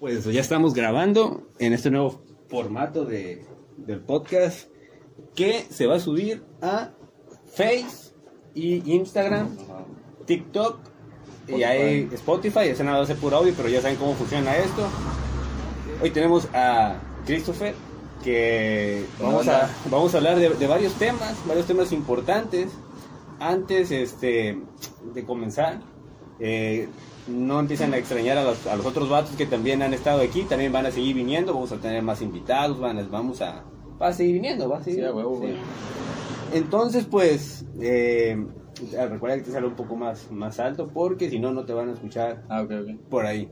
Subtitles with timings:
[0.00, 3.44] Pues ya estamos grabando en este nuevo formato de,
[3.76, 4.70] del podcast
[5.34, 6.92] que se va a subir a
[7.54, 8.14] Face
[8.54, 9.58] y Instagram,
[10.24, 10.78] TikTok
[11.48, 12.68] y hay Spotify.
[12.68, 14.88] Ese nada va a ser puro audio, pero ya saben cómo funciona esto.
[16.02, 17.74] Hoy tenemos a Christopher
[18.24, 22.70] que vamos a, vamos a hablar de, de varios temas, varios temas importantes.
[23.38, 24.62] Antes este,
[25.12, 25.80] de comenzar,
[26.38, 26.88] eh,
[27.30, 30.42] no empiezan a extrañar a los, a los otros vatos que también han estado aquí,
[30.42, 33.64] también van a seguir viniendo, vamos a tener más invitados, van a- vamos a,
[34.00, 35.00] va a seguir viniendo, va a seguir.
[35.00, 35.54] Sí, a huevo, güey.
[36.52, 38.36] Entonces, pues, eh,
[39.08, 41.90] recuerda que te sale un poco más, más alto porque si no, no te van
[41.90, 42.66] a escuchar Ah,
[43.08, 43.48] por ahí.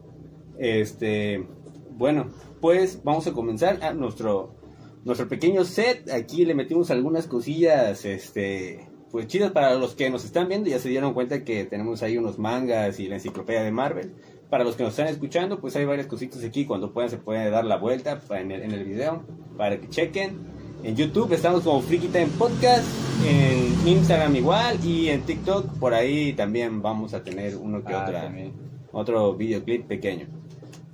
[0.59, 1.47] Este,
[1.93, 2.29] bueno,
[2.61, 4.57] pues vamos a comenzar a nuestro
[5.05, 6.11] nuestro pequeño set.
[6.11, 10.69] Aquí le metimos algunas cosillas, este, pues chidas para los que nos están viendo.
[10.69, 14.13] Ya se dieron cuenta que tenemos ahí unos mangas y la enciclopedia de Marvel.
[14.51, 16.65] Para los que nos están escuchando, pues hay varias cositas aquí.
[16.65, 19.23] Cuando puedan se pueden dar la vuelta en el, en el video
[19.57, 20.39] para que chequen.
[20.85, 22.85] En YouTube estamos como Freaky Time Podcast,
[23.27, 28.05] en Instagram igual y en TikTok por ahí también vamos a tener uno que Ah,
[28.05, 28.53] otra también.
[28.93, 30.29] otro videoclip pequeño.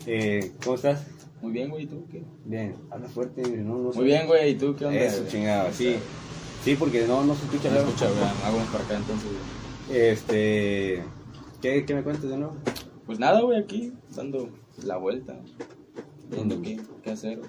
[0.07, 1.07] Eh, ¿Cómo estás?
[1.43, 2.23] Muy bien, güey, ¿y tú qué?
[2.47, 3.99] Bien, habla fuerte, no, no sé.
[3.99, 4.99] Muy bien, güey, ¿y tú qué onda?
[4.99, 5.97] Eso, chingado, sí.
[6.65, 7.89] Sí, porque no, no se escucha No luego.
[7.91, 9.27] escucha, güey, vámonos para acá entonces,
[9.89, 10.01] güey.
[10.01, 11.05] Este,
[11.61, 12.55] ¿qué, ¿qué me cuentas de nuevo?
[13.07, 14.49] Pues nada, güey, aquí, dando
[14.83, 15.39] la vuelta,
[16.31, 17.41] viendo qué, qué hacer.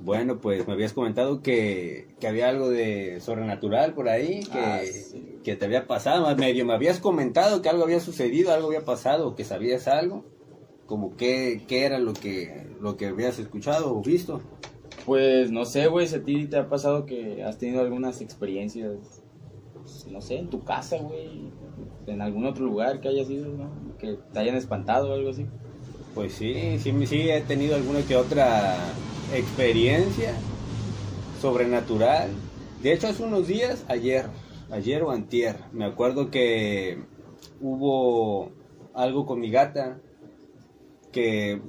[0.00, 4.80] Bueno, pues me habías comentado que, que había algo de sobrenatural por ahí, que, Ah,
[4.84, 5.38] sí.
[5.42, 8.84] que te había pasado, más medio me habías comentado que algo había sucedido, algo había
[8.84, 10.24] pasado, que sabías algo,
[10.86, 14.40] como qué, qué era lo que, lo que habías escuchado o visto.
[15.08, 19.22] Pues no sé, güey, si a ti te ha pasado que has tenido algunas experiencias,
[19.72, 21.50] pues, no sé, en tu casa, güey,
[22.06, 23.70] en algún otro lugar que hayas ido, ¿no?
[23.96, 25.46] Que te hayan espantado o algo así.
[26.14, 28.76] Pues sí, sí, sí he tenido alguna que otra
[29.34, 30.34] experiencia
[31.40, 32.28] sobrenatural.
[32.82, 34.26] De hecho, hace unos días, ayer,
[34.70, 36.98] ayer o antier, me acuerdo que
[37.62, 38.50] hubo
[38.92, 40.02] algo con mi gata
[41.12, 41.60] que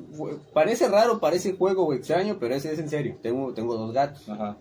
[0.54, 3.18] parece raro, parece juego extraño, pero ese es en serio.
[3.22, 4.28] Tengo, tengo dos gatos.
[4.30, 4.58] Ajá.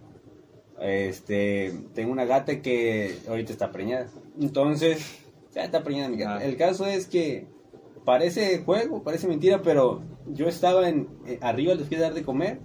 [0.80, 4.08] Este, tengo una gata que ahorita está preñada.
[4.40, 5.20] Entonces,
[5.54, 6.36] ya está preñada mi gata.
[6.36, 6.44] Ah.
[6.44, 7.46] El caso es que
[8.04, 12.22] parece juego, parece mentira, pero yo estaba en eh, arriba, les fui a dar de
[12.22, 12.60] comer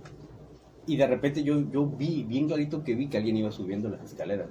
[0.85, 4.03] y de repente yo, yo vi, bien clarito que vi que alguien iba subiendo las
[4.03, 4.49] escaleras.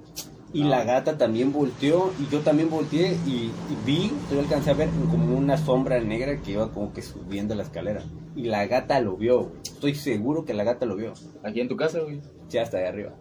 [0.53, 4.75] Y la gata también volteó y yo también volteé y, y vi, yo alcancé a
[4.75, 8.03] ver como una sombra negra que iba como que subiendo la escalera.
[8.35, 11.13] Y la gata lo vio, estoy seguro que la gata lo vio.
[11.43, 12.21] Aquí en tu casa, güey.
[12.49, 13.15] Ya está ahí arriba.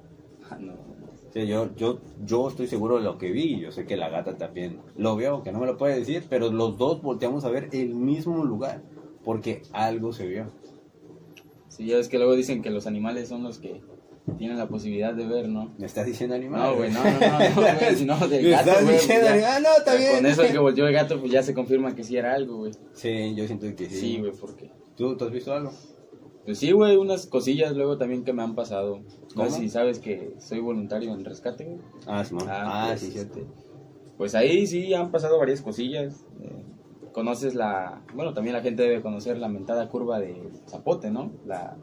[0.51, 0.75] Ah, no.
[1.33, 3.59] Sí, yo, yo, yo estoy seguro de lo que vi.
[3.59, 6.51] Yo sé que la gata también lo vio, que no me lo puede decir, pero
[6.51, 8.83] los dos volteamos a ver el mismo lugar
[9.25, 10.53] porque algo se vio.
[11.69, 13.81] Sí, ya ves que luego dicen que los animales son los que
[14.39, 15.73] tienen la posibilidad de ver, ¿no?
[15.79, 16.61] ¿Me estás diciendo animal?
[16.63, 19.27] No, güey, no, no, no, no, güey, si no, del ¿Me gato, estás güey, diciendo
[19.27, 19.63] ya- animal?
[19.63, 20.17] No, está bien.
[20.17, 22.73] Con eso que volteó el gato, pues ya se confirma que sí era algo, güey.
[22.93, 23.97] Sí, yo siento que sí.
[23.97, 24.71] Sí, güey, porque...
[24.97, 25.73] ¿Tú, ¿Tú has visto algo?
[26.45, 29.01] Pues sí, güey, unas cosillas luego también que me han pasado.
[29.35, 29.45] ¿Cómo?
[29.45, 31.79] No sé si sabes que soy voluntario en rescate, güey.
[32.07, 33.39] Ah, sí, ah, pues, sí, cierto.
[33.41, 33.51] este,
[34.19, 36.25] Pues ahí sí han pasado varias cosillas.
[36.41, 36.65] eh,
[37.13, 38.03] conoces la...
[38.15, 41.31] Bueno, también la gente debe conocer la mentada curva de Zapote, ¿no?
[41.47, 41.77] La,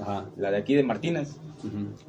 [0.00, 0.26] Ajá.
[0.36, 1.36] la de aquí de Martínez.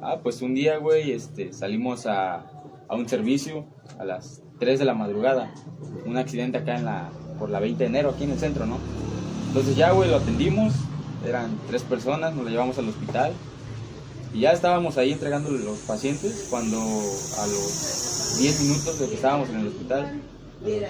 [0.00, 2.46] Ah, pues un día, güey, este, salimos a,
[2.88, 3.64] a un servicio
[3.98, 5.52] a las 3 de la madrugada.
[6.06, 8.78] Un accidente acá en la, por la 20 de enero, aquí en el centro, ¿no?
[9.48, 10.72] Entonces ya, güey, lo atendimos.
[11.26, 13.32] Eran tres personas, nos lo llevamos al hospital.
[14.32, 19.48] Y ya estábamos ahí entregándole los pacientes cuando a los 10 minutos de que estábamos
[19.50, 20.20] en el hospital,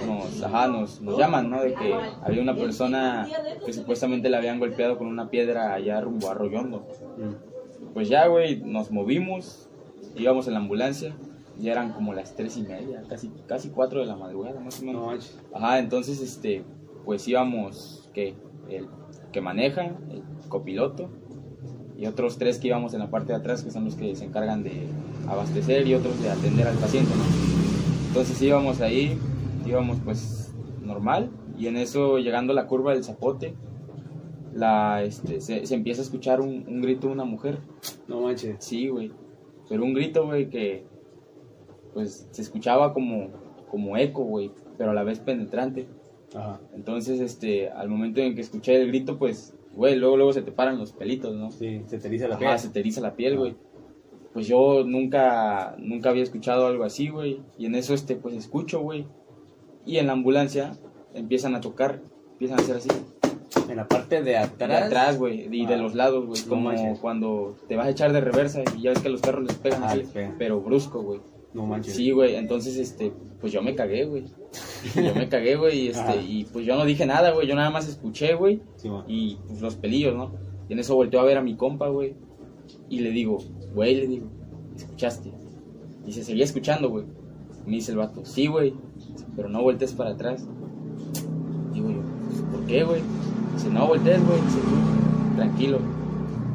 [0.06, 1.62] nos, ajá, nos, nos llaman, ¿no?
[1.62, 3.28] De que había una persona
[3.64, 6.86] que supuestamente le habían golpeado con una piedra allá rumbo a Arroyondo.
[7.16, 7.92] Mm.
[7.94, 9.68] Pues ya, güey, nos movimos,
[10.16, 11.14] íbamos en la ambulancia,
[11.58, 14.84] ya eran como las tres y media, casi, casi cuatro de la madrugada, más o
[14.86, 15.38] No menos.
[15.52, 16.64] Ajá, entonces, este,
[17.04, 18.34] pues íbamos, ¿qué?
[18.68, 18.88] El
[19.32, 21.10] que maneja, el copiloto,
[21.96, 24.24] y otros tres que íbamos en la parte de atrás, que son los que se
[24.24, 24.86] encargan de
[25.28, 27.22] abastecer y otros de atender al paciente, ¿no?
[28.08, 29.18] Entonces íbamos ahí,
[29.70, 33.54] íbamos pues normal, y en eso, llegando a la curva del zapote,
[34.54, 37.60] la, este, se, se empieza a escuchar un, un grito de una mujer.
[38.08, 38.56] No manches.
[38.58, 39.12] Sí, güey.
[39.68, 40.84] Pero un grito, güey, que
[41.94, 43.28] pues se escuchaba como,
[43.70, 45.86] como eco, güey, pero a la vez penetrante.
[46.34, 46.60] Ajá.
[46.74, 50.52] Entonces, este, al momento en que escuché el grito, pues, güey, luego, luego se te
[50.52, 51.50] paran los pelitos, ¿no?
[51.50, 52.58] Sí, se te eriza la Ajá, piel.
[52.58, 53.56] se te eriza la piel, güey.
[54.32, 57.40] Pues yo nunca, nunca había escuchado algo así, güey.
[57.58, 59.06] Y en eso, este, pues escucho, güey.
[59.86, 60.76] Y en la ambulancia
[61.14, 62.00] empiezan a tocar,
[62.32, 62.88] empiezan a hacer así.
[63.68, 64.68] En la parte de atrás.
[64.68, 65.78] De atrás, güey, y de Ah.
[65.78, 66.40] los lados, güey.
[66.42, 66.98] Como manches.
[67.00, 69.82] cuando te vas a echar de reversa y ya ves que los carros les pegan
[69.82, 70.02] Ah, así,
[70.38, 71.20] pero brusco, güey.
[71.52, 71.94] No manches.
[71.96, 74.24] Sí, güey, entonces, este, pues yo me cagué, güey.
[74.94, 76.16] Yo me cagué, güey, y este, Ajá.
[76.16, 79.60] y pues yo no dije nada, güey, yo nada más escuché, güey, Sí, y pues
[79.60, 80.32] los pelillos, ¿no?
[80.68, 82.14] Y en eso volteó a ver a mi compa, güey,
[82.88, 83.38] y le digo,
[83.74, 84.26] güey, le digo,
[84.76, 85.32] ¿escuchaste?
[86.06, 87.04] Y se seguía escuchando, güey.
[87.66, 88.74] Me dice el vato, sí, güey,
[89.36, 90.46] pero no voltees para atrás.
[91.72, 93.02] Digo yo, "Pues, ¿por qué, güey?
[93.54, 95.78] Dice, no voltees, güey, dice tú, tranquilo.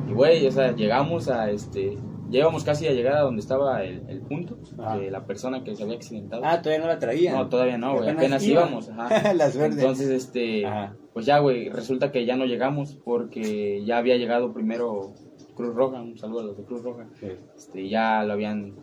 [0.10, 1.98] Y, güey, o sea, llegamos a, este,
[2.30, 4.98] llegamos casi a llegar a donde estaba el, el punto Ajá.
[4.98, 6.42] de la persona que se había accidentado.
[6.46, 7.34] Ah, todavía no la traía.
[7.34, 8.10] No, todavía no, güey.
[8.10, 9.34] Apenas íbamos, ajá.
[9.34, 9.80] Las verdes.
[9.80, 10.96] Entonces, este, Ajá.
[11.14, 15.14] pues ya, güey, resulta que ya no llegamos porque ya había llegado primero
[15.56, 17.08] Cruz Roja, un saludo a los de Cruz Roja.
[17.20, 17.28] Sí.
[17.56, 18.74] Este, ya lo habían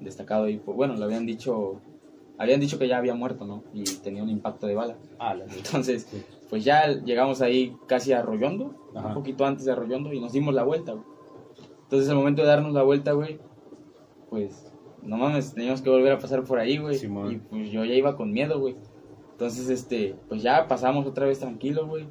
[0.00, 1.80] destacado y, pues, bueno, lo habían dicho,
[2.38, 3.64] habían dicho que ya había muerto, ¿no?
[3.72, 4.96] Y tenía un impacto de bala.
[5.18, 5.34] Ah.
[5.56, 6.22] Entonces, Sí.
[6.50, 9.08] pues ya llegamos ahí casi a Arroyondo, Ajá.
[9.08, 11.04] un poquito antes de Arroyondo y nos dimos la vuelta, güey.
[11.84, 13.38] Entonces, al momento de darnos la vuelta, güey,
[14.28, 14.72] pues,
[15.02, 16.96] no mames, teníamos que volver a pasar por ahí, güey.
[16.96, 17.32] Simón.
[17.32, 18.76] y pues yo ya iba con miedo, güey.
[19.32, 22.06] Entonces, este, pues ya pasamos otra vez tranquilo, güey.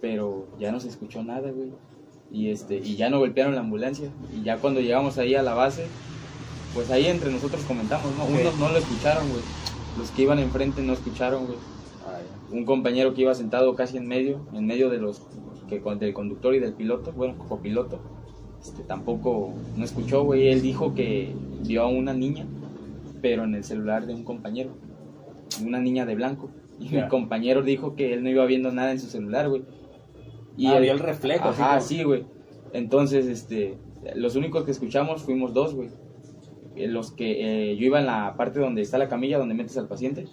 [0.00, 1.72] Pero ya no se escuchó nada, güey.
[2.30, 4.10] Y este, y ya no golpearon la ambulancia.
[4.34, 5.86] Y ya cuando llegamos ahí a la base,
[6.76, 8.26] pues ahí entre nosotros comentamos, ¿no?
[8.26, 9.40] Unos no lo escucharon, güey.
[9.98, 11.58] Los que iban enfrente no escucharon, güey
[12.06, 12.20] Ah,
[12.52, 15.22] un compañero que iba sentado casi en medio, en medio de los
[15.68, 17.98] que del conductor y del piloto, bueno, copiloto,
[18.62, 20.48] este, tampoco no escuchó, güey.
[20.48, 21.34] Él dijo que
[21.66, 22.46] vio a una niña,
[23.20, 24.70] pero en el celular de un compañero,
[25.64, 26.50] una niña de blanco.
[26.78, 27.04] Y Ya.
[27.04, 29.62] mi compañero dijo que él no iba viendo nada en su celular, güey.
[30.64, 32.24] Ah, vio el reflejo, Ajá, sí, güey.
[32.72, 33.78] Entonces, este,
[34.14, 35.88] los únicos que escuchamos fuimos dos, güey.
[36.76, 39.76] Eh, Los que eh, yo iba en la parte donde está la camilla, donde metes
[39.78, 40.26] al paciente.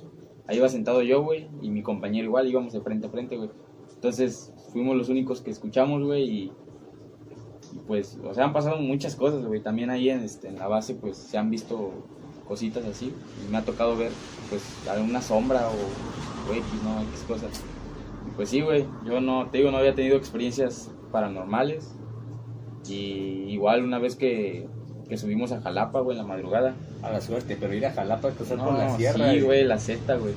[0.48, 3.50] Ahí iba sentado yo, güey, y mi compañero igual, íbamos de frente a frente, güey.
[3.96, 6.52] Entonces, fuimos los únicos que escuchamos, güey, y,
[7.74, 9.62] y, pues, o sea, han pasado muchas cosas, güey.
[9.62, 11.92] También ahí en, este, en la base, pues, se han visto
[12.46, 13.14] cositas así.
[13.46, 14.12] Y me ha tocado ver,
[14.50, 16.54] pues, alguna sombra o, o
[16.84, 17.02] ¿no?
[17.04, 17.64] X cosas.
[18.36, 21.96] Pues sí, güey, yo no, te digo, no había tenido experiencias paranormales.
[22.90, 24.68] Y igual una vez que,
[25.14, 26.74] que subimos a Jalapa, güey, en la madrugada,
[27.04, 29.32] A la suerte, pero ir a Jalapa, cruzar no, por la sierra.
[29.32, 30.34] Sí, güey, la Z, güey.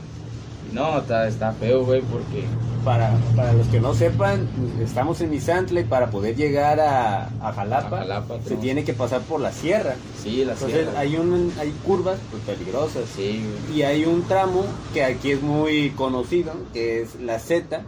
[0.71, 2.45] No, está, está feo, güey, porque...
[2.85, 4.47] Para, para los que no sepan,
[4.83, 8.93] estamos en Misantla y para poder llegar a, a Jalapa, A Jalapa, se tiene que
[8.93, 9.95] pasar por la sierra.
[10.23, 11.01] Sí, la Entonces sierra.
[11.01, 13.05] hay, un, hay curvas pues, peligrosas.
[13.17, 13.79] Sí, güey.
[13.79, 14.63] Y hay un tramo
[14.93, 17.81] que aquí es muy conocido, que es la Z,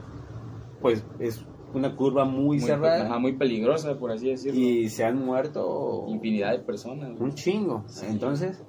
[0.80, 1.40] pues es
[1.74, 4.58] una curva muy, Muy, cerrada ajá, muy peligrosa, por así decirlo.
[4.60, 7.84] y se han muerto Infinidad de personas, un chingo.
[7.88, 8.06] Sí.
[8.08, 8.62] Entonces,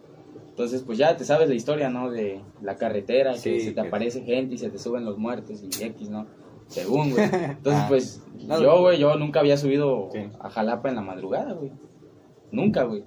[0.50, 2.10] Entonces, pues ya te sabes la historia, ¿no?
[2.12, 5.63] De la carretera, que se te que- aparece gente y se te suben los muertos
[5.63, 6.25] y X, ¿no?
[6.68, 7.24] Según, güey.
[7.57, 7.86] Entonces, Ah.
[7.88, 10.19] pues, No, yo, güey, yo nunca había subido Sí.
[10.40, 11.72] a Jalapa en la madrugada, güey.
[12.52, 13.04] Nunca, güey.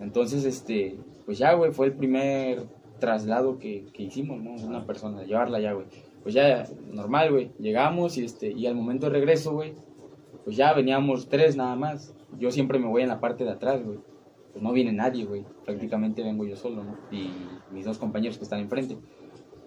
[0.00, 2.66] Entonces, este, pues ya, güey, fue el primer
[2.98, 4.52] traslado que, que hicimos, ¿no?
[4.66, 5.86] Una persona, de llevarla ya, güey.
[6.26, 7.52] Pues ya, normal, güey.
[7.60, 9.74] Llegamos y, este, y al momento de regreso, güey,
[10.42, 12.16] pues ya veníamos tres nada más.
[12.36, 14.00] Yo siempre me voy en la parte de atrás, güey.
[14.50, 15.44] Pues no viene nadie, güey.
[15.64, 16.96] Prácticamente vengo yo solo, ¿no?
[17.12, 17.30] Y
[17.70, 18.98] mis dos compañeros que están enfrente.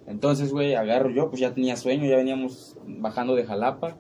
[0.06, 3.96] Entonces, güey, agarro yo, pues ya tenía sueño, ya veníamos bajando de Jalapa.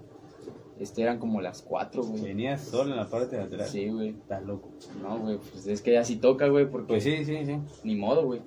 [0.81, 2.21] Este, eran como las cuatro, güey.
[2.23, 3.69] venías solo en la parte de atrás.
[3.69, 4.09] Sí, güey.
[4.09, 4.67] Estás loco.
[5.01, 7.55] No, güey, pues es que ya sí toca, güey, porque Pues sí, sí, sí.
[7.85, 8.41] ni modo, güey.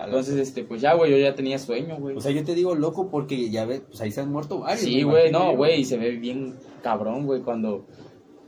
[0.00, 2.16] Entonces, este, pues ya, güey, yo ya tenía sueño, güey.
[2.16, 4.80] O sea, yo te digo loco porque ya ves, pues ahí se han muerto varios.
[4.80, 7.84] Sí, güey, no, güey, y se ve bien cabrón, güey, cuando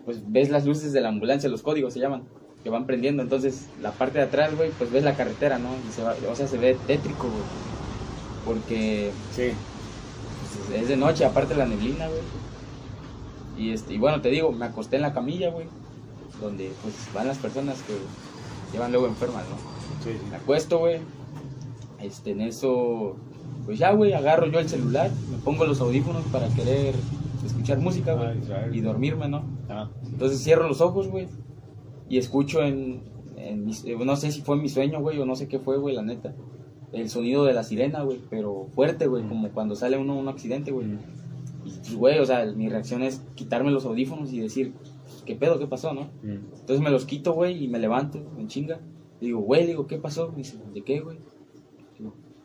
[0.05, 2.23] pues ves las luces de la ambulancia, los códigos se llaman,
[2.63, 3.23] que van prendiendo.
[3.23, 5.71] Entonces, la parte de atrás, güey, pues ves la carretera, ¿no?
[5.89, 7.43] Y se va, o sea, se ve tétrico, güey.
[8.45, 9.51] Porque Sí.
[10.69, 12.21] pues, es de noche, aparte la neblina, güey.
[13.59, 15.67] Y este, y bueno, te digo, me acosté en la camilla, güey,
[16.41, 17.95] donde pues van las personas que
[18.73, 19.57] llevan luego enfermas, ¿no?
[20.05, 21.01] Sí, Me acuesto, güey.
[22.03, 23.17] Este, en eso,
[23.67, 26.95] pues ya, güey, agarro yo el celular, me pongo los audífonos para querer
[27.45, 29.43] escuchar música, güey, Ah, y dormirme, ¿no?
[29.69, 31.29] Ah, Entonces cierro los ojos, güey,
[32.09, 33.03] y escucho en,
[33.37, 35.79] en mis- eh, no sé si fue mi sueño, güey, o no sé qué fue,
[35.79, 36.35] güey, la neta,
[36.93, 40.71] el sonido de la sirena, güey, pero fuerte, güey, como cuando sale uno un accidente,
[40.73, 40.87] güey.
[41.65, 44.73] Y, pues, güey, o sea, mi reacción es quitarme los audífonos y decir,
[45.27, 46.09] ¿qué pedo, qué pasó, no?
[46.23, 46.39] mm.
[46.61, 48.81] Entonces me los quito, güey, y me levanto en chinga.
[49.21, 50.31] Digo, güey, le digo, ¿qué pasó?
[50.31, 51.19] Me dice, ¿de qué, güey?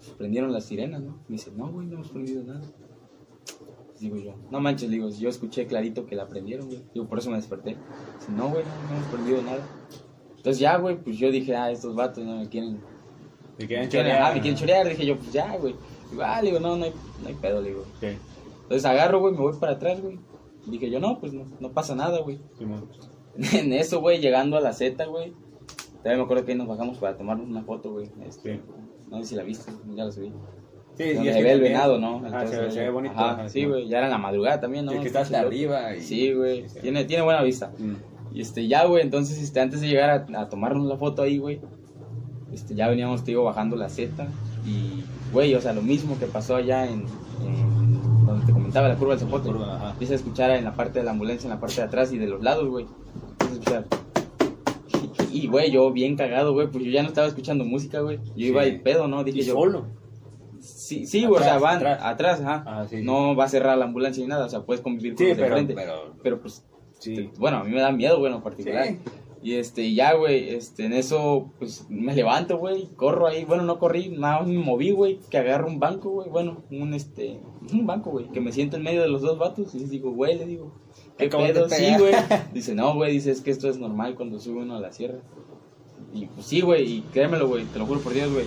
[0.05, 1.19] "Pues, prendieron las sirenas, ¿no?
[1.27, 2.61] Me dice, no, güey, no hemos prendido nada.
[3.99, 6.83] Digo yo, no manches, digo, yo escuché clarito que la prendieron, güey.
[6.93, 7.71] Digo, por eso me desperté.
[8.19, 9.65] Dice, no, güey, no, no hemos prendido nada.
[10.37, 12.81] Entonces ya, güey, pues yo dije, ah, estos vatos no me quieren.
[13.57, 14.21] ¿Te quieren me quieren- chorear?
[14.21, 14.87] ah, me quieren chorear.
[14.89, 15.75] Dije yo, pues ya, güey.
[16.11, 17.85] Digo, ah, digo, no, no hay, no hay pedo, digo.
[18.63, 20.19] Entonces agarro, güey, me voy para atrás, güey.
[20.67, 22.39] Dije yo, no, pues no, no pasa nada, güey.
[23.53, 25.33] En eso, güey, llegando a la Z, güey.
[25.97, 28.09] Todavía me acuerdo que ahí nos bajamos para tomarnos una foto, güey.
[28.25, 28.61] Este, Sí.
[29.09, 30.31] No sé si la viste, ya la subí.
[30.97, 32.25] Sí, Donde se ve el venado, ¿no?
[32.25, 33.15] Entonces, se, ve- se ve bonito.
[33.17, 34.93] Ajá, sí, güey, ya era en la madrugada también, ¿no?
[34.93, 35.93] Sí, que está hasta arriba.
[35.95, 36.79] y- Sí, güey, Sí.
[36.81, 37.71] tiene, tiene buena vista.
[37.77, 38.35] Mm.
[38.35, 41.37] Y este, ya, güey, entonces, este, antes de llegar a, a tomarnos la foto ahí,
[41.37, 41.59] güey,
[42.53, 44.25] este, ya veníamos, te digo, bajando la Z.
[44.65, 47.03] Y, güey, o sea, lo mismo que pasó allá en,
[47.45, 49.49] en donde te comentaba la curva del Zapote.
[49.49, 52.17] Empieza a escuchar en la parte de la ambulancia, en la parte de atrás y
[52.17, 52.85] de los lados, güey.
[53.41, 54.04] Empieza a escuchar.
[55.35, 58.19] Y, güey, yo bien cagado, güey, pues yo ya no estaba escuchando música, güey.
[58.35, 59.23] Yo iba de pedo, ¿no?
[59.23, 59.53] Dije Y yo.
[59.53, 59.85] solo.
[60.59, 61.99] Sí, sí, güey, o sea, van atrás.
[62.01, 62.63] atrás, ajá.
[62.65, 63.03] Ah, sí, sí.
[63.03, 65.37] No va a cerrar la ambulancia ni nada, o sea, puedes convivir con Sí, los
[65.37, 65.73] de pero, frente.
[65.75, 66.65] pero, Pero pues
[66.99, 67.15] sí.
[67.15, 68.87] te- bueno, a mí me da miedo, güey, en particular.
[68.87, 68.97] Sí.
[69.43, 73.77] Y este, ya, güey, este, en eso, pues me levanto, güey, corro ahí, bueno, no
[73.77, 77.39] corrí, nada más me moví, güey, que agarro un banco, güey, bueno, un este,
[77.71, 80.09] un banco, güey, que me siento en medio de los dos vatos y les digo,
[80.11, 80.71] güey, le digo,
[81.17, 81.69] ¿qué pedo?
[81.69, 82.13] Sí, güey.
[82.53, 85.19] Dice, no, güey, dice, es que esto es normal cuando sube uno a la sierra.
[86.13, 88.45] Y pues sí, güey, y créemelo, güey, te lo juro por Dios, güey.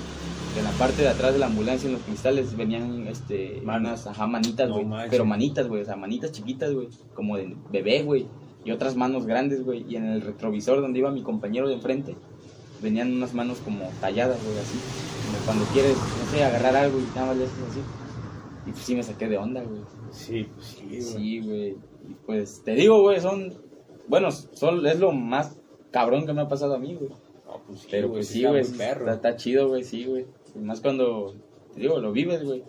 [0.57, 4.07] En la parte de atrás de la ambulancia, en los cristales, venían este, Manos.
[4.07, 4.87] ajá, manitas, güey.
[5.11, 6.89] pero manitas, güey, o sea, manitas chiquitas, güey.
[7.15, 8.27] Como de bebé, güey.
[8.65, 9.85] Y otras manos grandes, güey.
[9.89, 12.17] Y en el retrovisor donde iba mi compañero de enfrente,
[12.83, 14.79] venían unas manos como talladas, güey, así.
[15.27, 17.81] Como cuando quieres, no sé, agarrar algo y nada más le haces así.
[18.67, 19.81] Y pues sí me saqué de onda, güey.
[20.11, 21.03] Sí, pues sí, güey.
[21.03, 21.77] Sí, güey.
[22.09, 23.55] Y pues te digo, güey, son.
[24.09, 25.59] Bueno, son, es lo más
[25.91, 27.11] cabrón que me ha pasado a mí, güey.
[27.47, 28.63] No, pues sí, Pero güey, pues sí, está güey.
[28.69, 29.01] muy perro.
[29.13, 30.27] Está, está chido, güey, sí, güey.
[30.57, 31.35] Más cuando,
[31.75, 32.63] te digo, lo vives, güey.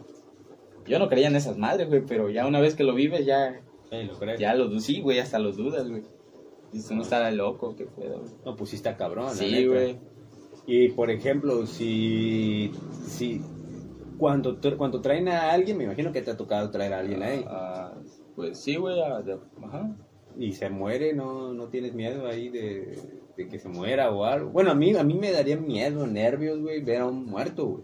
[0.85, 3.61] Yo no creía en esas madres, güey, pero ya una vez que lo vives, ya,
[3.89, 4.37] Sí, lo creo.
[4.37, 6.03] ya lo sí, güey, hasta los dudas, güey.
[6.71, 8.31] Dices, uno estará loco, qué pedo, güey.
[8.45, 9.29] No, pues sí está cabrón.
[9.35, 9.97] Sí, güey.
[10.65, 12.71] Y por ejemplo, si,
[13.07, 13.41] si
[14.17, 17.43] cuando, cuando traen a alguien, me imagino que te ha tocado traer a alguien ahí.
[17.47, 17.93] Ah,
[18.39, 19.97] pues sí, güey, ajá.
[20.37, 22.97] Y se muere, no, no tienes miedo ahí de,
[23.35, 24.49] de que se muera o algo.
[24.49, 27.83] Bueno, a mí, a mí me daría miedo, nervios, güey, ver a un muerto, güey.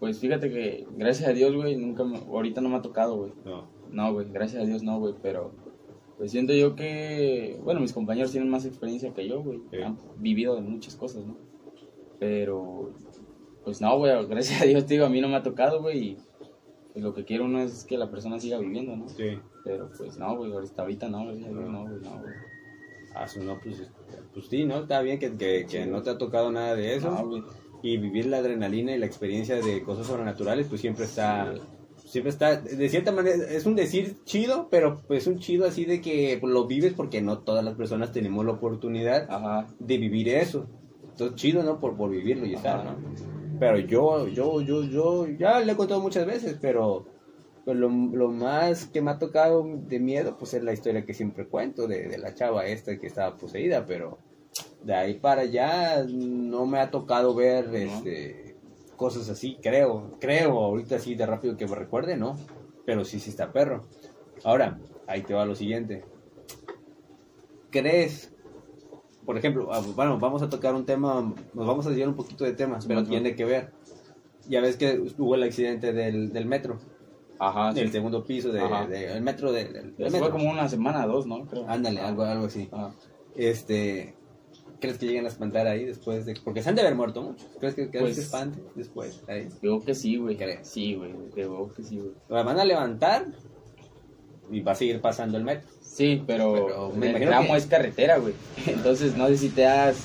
[0.00, 3.32] Pues fíjate que, gracias a Dios, güey, nunca, me- ahorita no me ha tocado, güey.
[3.44, 3.68] No.
[3.92, 5.52] No, güey, gracias a Dios no, güey, pero
[6.18, 9.60] pues siento yo que, bueno, mis compañeros tienen más experiencia que yo, güey.
[9.70, 9.76] Sí.
[9.80, 11.36] Han vivido de muchas cosas, ¿no?
[12.18, 12.90] Pero,
[13.62, 16.16] pues no, güey, gracias a Dios, te digo, a mí no me ha tocado, güey,
[16.96, 19.06] pues, lo que quiero uno es que la persona siga viviendo, ¿no?
[19.10, 19.38] Sí.
[19.62, 22.34] Pero pues no, güey, ahorita, ahorita no, Dios, no, güey, no, güey.
[23.14, 23.82] Ah, no, pues,
[24.32, 24.78] pues sí, ¿no?
[24.78, 27.10] Está bien que, que, que no te ha tocado nada de eso.
[27.10, 27.42] No, güey.
[27.82, 31.52] y vivir la adrenalina y la experiencia de cosas sobrenaturales, pues siempre está,
[32.02, 36.00] siempre está, de cierta manera, es un decir chido, pero pues un chido así de
[36.00, 39.66] que lo vives porque no todas las personas tenemos la oportunidad Ajá.
[39.78, 40.66] de vivir eso.
[41.10, 41.78] Entonces chido, ¿no?
[41.78, 42.86] Por, por vivirlo y estar.
[42.86, 43.45] ¿no?
[43.58, 47.06] Pero yo, yo, yo, yo, ya le he contado muchas veces, pero,
[47.64, 51.14] pero lo, lo más que me ha tocado de miedo, pues es la historia que
[51.14, 54.18] siempre cuento de, de la chava esta que estaba poseída, pero
[54.82, 58.56] de ahí para allá no me ha tocado ver este,
[58.96, 62.36] cosas así, creo, creo, ahorita sí de rápido que me recuerde, ¿no?
[62.84, 63.86] Pero sí, sí está perro.
[64.44, 66.04] Ahora, ahí te va lo siguiente.
[67.70, 68.32] ¿Crees
[69.26, 72.44] por ejemplo, ah, bueno, vamos a tocar un tema, nos vamos a desviar un poquito
[72.44, 73.72] de temas, pero tiene que ver.
[74.48, 76.78] Ya ves que hubo el accidente del, del metro,
[77.40, 77.80] Ajá, sí.
[77.80, 80.18] del segundo piso del de, el metro del, del metro.
[80.20, 81.44] fue como una semana, dos, ¿no?
[81.46, 81.68] Creo.
[81.68, 82.70] Ándale, algo, algo así.
[83.34, 84.14] Este,
[84.80, 87.48] ¿crees que lleguen a espantar ahí después de porque se han de haber muerto muchos?
[87.58, 89.48] ¿Crees que, que Pues- se espante después ahí?
[89.60, 90.38] Digo que sí, güey.
[90.62, 91.12] Sí, güey.
[91.34, 92.12] Digo que sí, güey.
[92.28, 93.26] Van a levantar
[94.50, 95.68] y va a seguir pasando el metro.
[95.96, 98.34] Sí, pero, Pero me el tramo que- es carretera, güey.
[98.66, 99.96] Entonces, no sé si te has...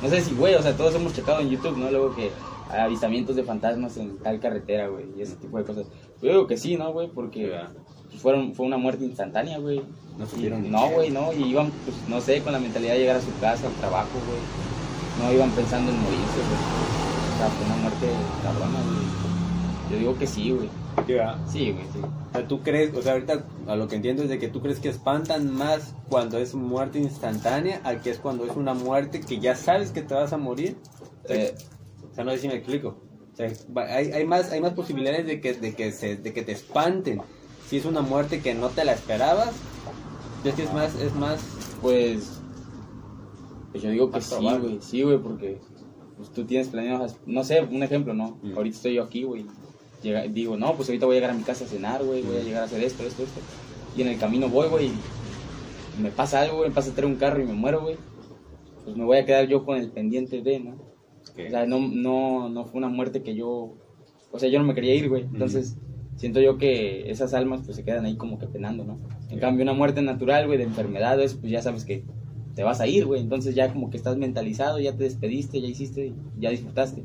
[0.00, 1.90] No sé si, güey, o sea, todos hemos checado en YouTube, ¿no?
[1.90, 2.30] Luego que
[2.70, 5.86] hay avistamientos de fantasmas en tal carretera, güey, y ese tipo de cosas.
[6.22, 7.08] Yo digo que sí, ¿no, güey?
[7.08, 7.52] Porque
[8.18, 9.82] fueron, fue una muerte instantánea, güey.
[10.18, 13.16] No supieron No, güey, no, y iban, pues, no sé, con la mentalidad de llegar
[13.16, 14.38] a su casa, al trabajo, güey.
[15.18, 16.62] No iban pensando en morirse, güey.
[17.34, 18.06] O sea, fue una muerte
[18.44, 19.90] cabrona, güey.
[19.90, 20.68] Yo digo que sí, güey.
[21.06, 21.38] Sí, ¿verdad?
[21.48, 21.98] Sí, güey, sí.
[22.00, 24.60] O sea, tú crees, o sea, ahorita a lo que entiendo es de que tú
[24.60, 29.20] crees que espantan más cuando es muerte instantánea a que es cuando es una muerte
[29.20, 30.76] que ya sabes que te vas a morir.
[31.28, 31.54] Eh,
[32.10, 32.96] O sea, no sé si me explico.
[33.32, 33.50] O sea,
[33.88, 37.22] hay, hay más, hay más posibilidades de que, de, que se, de que te espanten.
[37.68, 39.52] Si es una muerte que no te la esperabas,
[40.44, 41.40] es que es más, es más...
[41.80, 42.40] Pues,
[43.70, 45.58] pues yo digo que sí, güey, sí, güey, porque
[46.16, 48.38] pues, tú tienes planeado, no sé, un ejemplo, ¿no?
[48.42, 48.56] Mm.
[48.56, 49.46] Ahorita estoy yo aquí, güey.
[50.02, 52.36] Llega- digo, no, pues ahorita voy a llegar a mi casa a cenar, güey, voy
[52.36, 53.40] a llegar a hacer esto, esto, esto.
[53.94, 54.92] Y en el camino voy, güey,
[55.96, 57.96] me pasa algo, güey, me pasa a traer un carro y me muero, güey.
[58.84, 60.72] Pues me voy a quedar yo con el pendiente de, ¿no?
[61.46, 63.74] O sea, no, no, no fue una muerte que yo,
[64.32, 65.22] o sea, yo no me quería ir, güey.
[65.22, 65.76] Entonces,
[66.16, 68.98] siento yo que esas almas pues se quedan ahí como que penando, ¿no?
[69.30, 72.02] En cambio, una muerte natural, güey, de enfermedades, pues ya sabes que
[72.54, 73.20] te vas a ir, güey.
[73.20, 77.02] Entonces ya como que estás mentalizado, ya te despediste, ya hiciste, ya disfrutaste.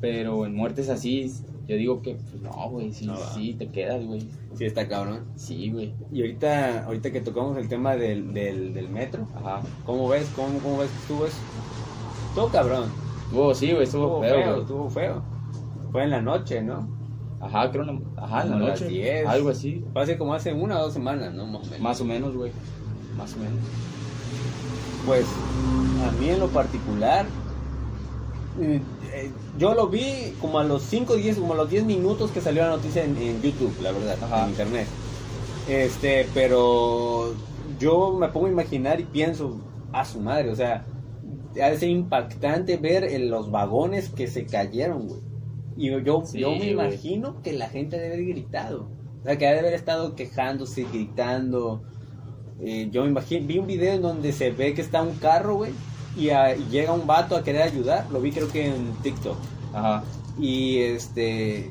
[0.00, 1.30] Pero en muertes así,
[1.66, 4.22] yo digo que, pues no, güey, sí, sí, te quedas, güey.
[4.54, 5.24] Sí, está cabrón.
[5.36, 5.94] Sí, güey.
[6.12, 9.62] Y ahorita, ahorita que tocamos el tema del, del, metro, Ajá.
[9.84, 10.30] ¿cómo ves?
[10.36, 11.38] ¿Cómo, cómo ves que estuvo eso?
[12.34, 12.90] Todo cabrón.
[13.24, 15.22] Estuvo, sí, güey, estuvo, feo, feo Estuvo feo.
[15.90, 16.88] Fue en la noche, ¿no?
[17.40, 19.26] Ajá, creo, una, ajá, en la noche.
[19.26, 19.84] Algo así.
[19.92, 21.46] Fue hace como hace una o dos semanas, ¿no?
[21.80, 22.52] Más o menos, güey.
[23.16, 23.58] Más o menos.
[25.06, 25.26] Pues,
[26.06, 27.26] a mí en lo particular,
[29.58, 32.62] yo lo vi como a los 5, 10, como a los 10 minutos que salió
[32.62, 34.86] la noticia en, YouTube, la verdad, en internet.
[35.68, 37.34] Este, pero
[37.78, 39.60] yo me pongo a imaginar y pienso,
[39.92, 40.84] a su madre, o sea,
[41.62, 45.20] ha de ser impactante ver en los vagones que se cayeron, güey.
[45.76, 48.88] Y yo, yo me imagino que la gente debe haber gritado.
[49.20, 51.82] O sea, que debe haber estado quejándose, gritando.
[52.60, 55.56] Eh, yo me imagino, vi un video en donde se ve que está un carro,
[55.56, 55.72] güey,
[56.16, 56.30] y,
[56.70, 59.36] llega un vato a querer ayudar, lo vi creo que en TikTok.
[59.72, 60.04] Ajá.
[60.38, 61.70] Y este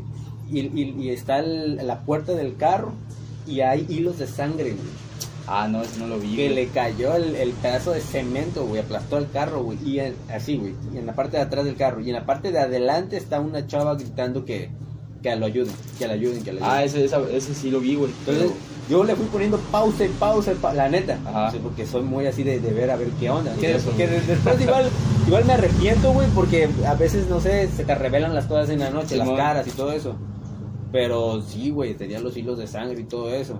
[0.51, 2.93] y, está la puerta del carro
[3.47, 4.75] y hay hilos de sangre,
[5.45, 6.35] Ah, no, eso no lo vi.
[6.35, 9.77] Que le cayó el, pedazo de cemento, güey, aplastó el carro, güey.
[9.83, 9.99] Y
[10.31, 11.99] así, güey, y en la parte de atrás del carro.
[11.99, 14.69] Y en la parte de adelante está una chava gritando que,
[15.21, 16.77] que lo ayuden, que la ayuden, que la ayuden.
[16.77, 18.11] Ah, ese, ese sí lo vi, güey.
[18.19, 18.51] Entonces,
[18.89, 21.17] yo le fui poniendo pausa y pausa, la neta.
[21.25, 21.53] Ajá.
[21.61, 23.53] porque soy muy así de, ver a ver qué onda.
[23.55, 24.89] Que, después igual,
[25.27, 28.79] igual me arrepiento, güey, porque a veces, no sé, se te revelan las cosas en
[28.79, 30.15] la noche, las caras y todo eso.
[30.91, 33.59] Pero sí, güey, tenían los hilos de sangre y todo eso.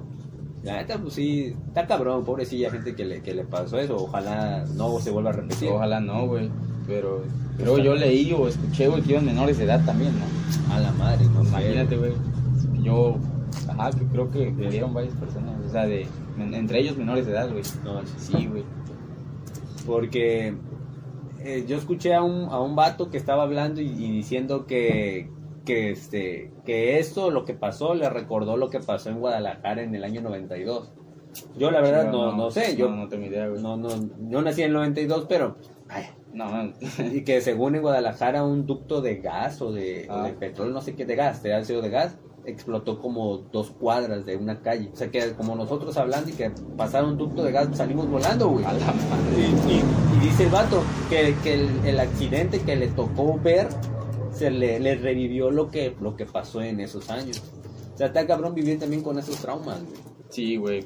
[0.63, 3.95] La neta, pues sí, está cabrón, pobrecilla gente que le, que le pasó eso.
[3.95, 5.69] Ojalá no se vuelva a repetir.
[5.69, 6.49] Ojalá no, güey.
[6.87, 7.23] Pero
[7.57, 10.73] pero yo leí o escuché, güey, que iban menores de edad también, ¿no?
[10.73, 12.13] A la madre, no Imagínate, güey.
[12.81, 13.17] Yo
[13.77, 17.49] Ajá, que creo que murieron varias personas, o sea, de, entre ellos menores de edad,
[17.51, 17.63] güey.
[17.83, 18.63] No, sí, güey.
[19.85, 20.55] Porque
[21.43, 25.29] eh, yo escuché a un, a un vato que estaba hablando y, diciendo que,
[25.65, 29.95] que, este, que esto, lo que pasó, le recordó lo que pasó en Guadalajara en
[29.95, 30.91] el año 92.
[31.57, 33.61] Yo la verdad no, no, sé, yo no, tengo idea, güey.
[33.61, 33.89] No, no,
[34.29, 35.57] yo nací en el 92, pero...
[35.89, 36.73] Ay, no,
[37.11, 40.35] y que según en Guadalajara un ducto de gas o de, o de ah.
[40.39, 44.37] petróleo, no sé qué, de gas, de sido de gas, explotó como dos cuadras de
[44.37, 44.89] una calle.
[44.93, 48.49] O sea que como nosotros hablando y que pasaron un ducto de gas, salimos volando,
[48.49, 48.65] güey.
[48.65, 51.35] Y, dice el vato que,
[51.85, 53.67] el, accidente que le tocó ver
[54.31, 57.41] se le, le, revivió lo que, lo que pasó en esos años.
[57.93, 60.01] O sea, está cabrón vivir también con esos traumas, güey.
[60.29, 60.85] Sí, güey.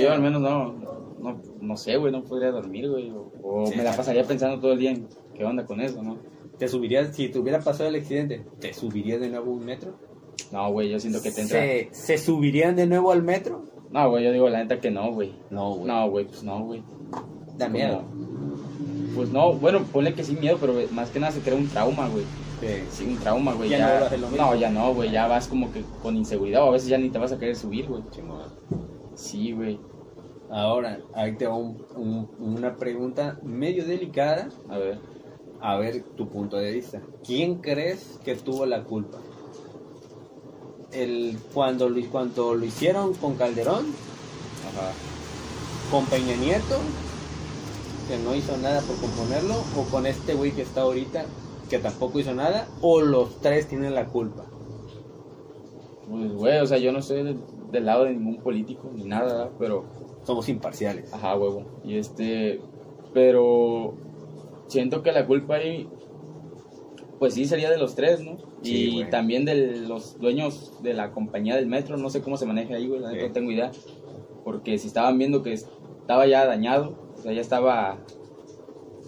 [0.00, 3.12] Yo al menos no, no, no sé, güey, no podría dormir, güey.
[3.42, 6.18] O, me la pasaría pensando todo el día en qué onda con eso, ¿no?
[6.58, 9.98] ¿Te subirías, si te hubiera pasado el accidente, ¿te subirías de nuevo un metro?
[10.52, 11.60] No, güey, yo siento que te entra.
[11.60, 13.64] ¿Se, ¿Se subirían de nuevo al metro?
[13.90, 15.34] No, güey, yo digo la neta que no, güey.
[15.50, 15.86] No, güey.
[15.86, 16.82] No, güey, pues no, güey.
[17.58, 18.04] Da miedo.
[19.14, 22.08] Pues no, bueno, ponle que sí miedo, pero más que nada se crea un trauma,
[22.08, 22.24] güey.
[22.90, 23.68] Sí, un trauma, güey.
[23.68, 26.88] Ya, no, no, ya no, güey, ya vas como que con inseguridad o a veces
[26.88, 28.02] ya ni te vas a querer subir, güey.
[29.14, 29.78] Sí, güey.
[30.50, 34.48] Ahora, ahí te va un, una pregunta medio delicada.
[34.68, 35.15] A ver
[35.60, 37.02] a ver tu punto de vista.
[37.24, 39.18] ¿Quién crees que tuvo la culpa?
[40.92, 43.86] El, cuando, lo, cuando lo hicieron con Calderón,
[45.90, 46.78] con Peña Nieto,
[48.08, 51.26] que no hizo nada por componerlo, o con este güey que está ahorita,
[51.68, 54.44] que tampoco hizo nada, o los tres tienen la culpa.
[56.08, 57.36] Pues, güey, o sea, yo no estoy
[57.72, 59.84] del, lado de ningún político ni nada, pero.
[60.22, 61.12] Somos imparciales.
[61.12, 61.64] Ajá, huevo.
[61.84, 62.60] Y este.
[63.12, 63.94] Pero
[64.68, 65.88] siento que la culpa ahí,
[67.18, 68.38] pues sí, sería de los tres, ¿no?
[68.62, 72.74] y también de los dueños de la compañía del metro, no sé cómo se maneja
[72.74, 73.70] ahí, güey, no tengo idea.
[74.44, 77.98] Porque si estaban viendo que estaba ya dañado, o sea, ya estaba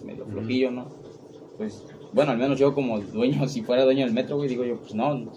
[0.03, 0.87] medio flojillo, ¿no?
[1.57, 4.77] Pues, bueno, al menos yo como dueño, si fuera dueño del metro, güey, digo yo,
[4.77, 5.31] pues no,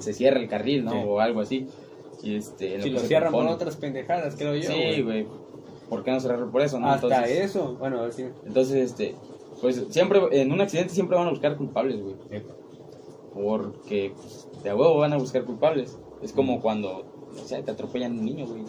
[0.00, 1.00] se cierra el carril, ¿no?
[1.02, 1.66] O algo así.
[2.22, 4.70] Y este, si lo, cierran por otras pendejadas, creo yo.
[4.70, 5.26] Sí, güey.
[5.88, 6.88] ¿Por qué no cerrarlo por eso, no?
[6.88, 8.22] Hasta eso, bueno, a ver si...
[8.46, 9.16] Entonces, este,
[9.60, 12.14] pues siempre, en un accidente siempre van a buscar culpables, güey.
[13.34, 15.98] Porque pues, de huevo van a buscar culpables.
[16.22, 18.64] Es como cuando, o sea, te atropellan un niño, güey.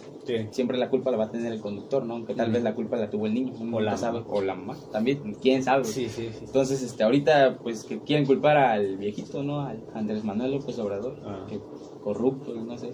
[0.50, 2.14] Siempre la culpa la va a tener el conductor, ¿no?
[2.14, 3.52] Aunque tal vez la culpa la tuvo el niño.
[3.74, 4.22] O la sabe.
[4.28, 4.76] O la mamá.
[4.90, 5.84] También, quién sabe.
[5.84, 6.44] Sí, sí, sí.
[6.44, 9.60] Entonces, este, ahorita, pues, que quieren culpar al viejito, ¿no?
[9.60, 11.16] Al Andrés Manuel López Obrador.
[11.24, 11.46] Ah.
[11.48, 11.60] Que
[12.02, 12.92] corrupto, no sé.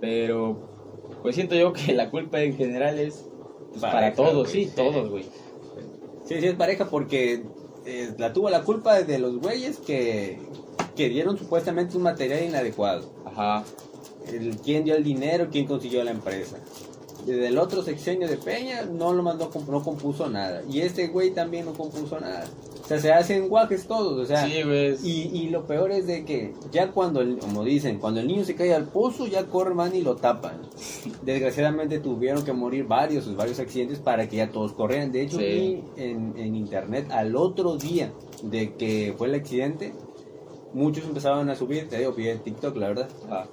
[0.00, 0.74] Pero,
[1.22, 3.28] pues siento yo que la culpa en general es
[3.70, 5.24] pues, para todos, sí, todos, güey.
[6.24, 7.44] Sí, sí, es pareja porque
[7.84, 10.38] eh, la tuvo la culpa de los güeyes que,
[10.96, 13.10] que dieron supuestamente un material inadecuado.
[13.26, 13.64] Ajá.
[14.26, 16.56] El, quién dio el dinero, quién consiguió la empresa.
[17.26, 20.62] Desde el otro sexenio de Peña no lo mandó, no compuso nada.
[20.70, 22.46] Y este güey también no compuso nada.
[22.84, 24.46] O sea, se hacen guajes todos, o sea.
[24.46, 24.94] Sí, güey.
[25.02, 28.44] Y, y lo peor es de que ya cuando, el- como dicen, cuando el niño
[28.44, 30.60] se cae al pozo, ya corren, van y lo tapan.
[31.22, 35.12] Desgraciadamente tuvieron que morir varios, varios accidentes para que ya todos corrieran.
[35.12, 35.44] De hecho, Sí.
[35.96, 39.94] vi en, en internet al otro día de que fue el accidente,
[40.74, 43.46] muchos empezaban a subir, te digo, en TikTok, la verdad, Ajá.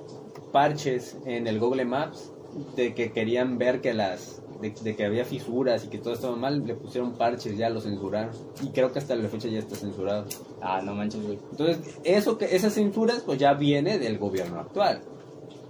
[0.52, 2.32] parches en el Google Maps
[2.76, 6.36] de que querían ver que las de, de que había fisuras y que todo estaba
[6.36, 8.32] mal, le pusieron parches, ya lo censuraron.
[8.63, 10.26] Y creo que hasta la fecha ya está censurado.
[10.62, 11.39] Ah, no manches, güey.
[11.52, 15.02] Entonces, eso que esas censuras pues ya viene del gobierno actual.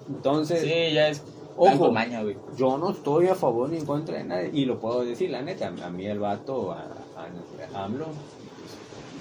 [0.09, 1.21] Entonces, Sí, ya es.
[1.57, 1.91] Ojo.
[1.91, 2.37] Maña, güey.
[2.57, 4.49] yo no estoy a favor ni en contra de nadie.
[4.53, 6.79] Y lo puedo decir, la neta, a mí el vato, a,
[7.15, 8.07] a- a AMLO,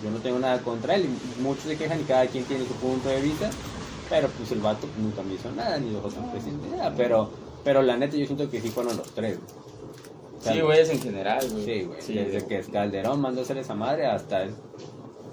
[0.02, 1.06] yo no tengo nada contra él.
[1.42, 3.50] Muchos se quejan y cada quien tiene su punto de vista.
[4.08, 6.92] Pero pues el vato nunca me hizo nada, ni los otros presidentes, nada.
[6.96, 7.30] Pero,
[7.64, 9.38] pero la neta yo siento que sí fueron los tres.
[10.38, 11.64] O sea, Sí, güey, es en general, güey.
[11.64, 12.00] Sí, güey.
[12.00, 14.46] Sí, Desde que Calderón mandó a hacer esa madre hasta,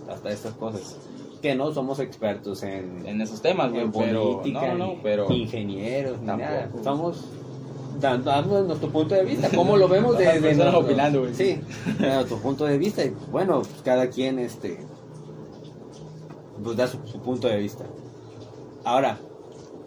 [0.09, 0.97] hasta estas cosas.
[1.41, 3.83] Que no somos expertos en, En esos temas, güey.
[3.83, 4.39] en Pero.
[4.39, 5.31] política, No, pero.
[5.31, 6.49] ingenieros, ni Tampoco.
[6.51, 6.69] nada.
[6.83, 7.25] Somos
[8.01, 11.33] dando, dando nuestro punto de vista, cómo lo vemos desde personas nuestro, opinando, güey.
[11.35, 11.59] sí,
[11.99, 13.03] de nuestro punto de vista.
[13.05, 14.79] Y bueno, pues, cada quien este
[16.63, 17.85] pues da su, su punto de vista.
[18.83, 19.17] Ahora,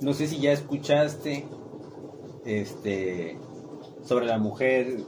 [0.00, 1.46] no sé si ya escuchaste
[2.44, 3.36] este
[4.06, 4.98] sobre la mujer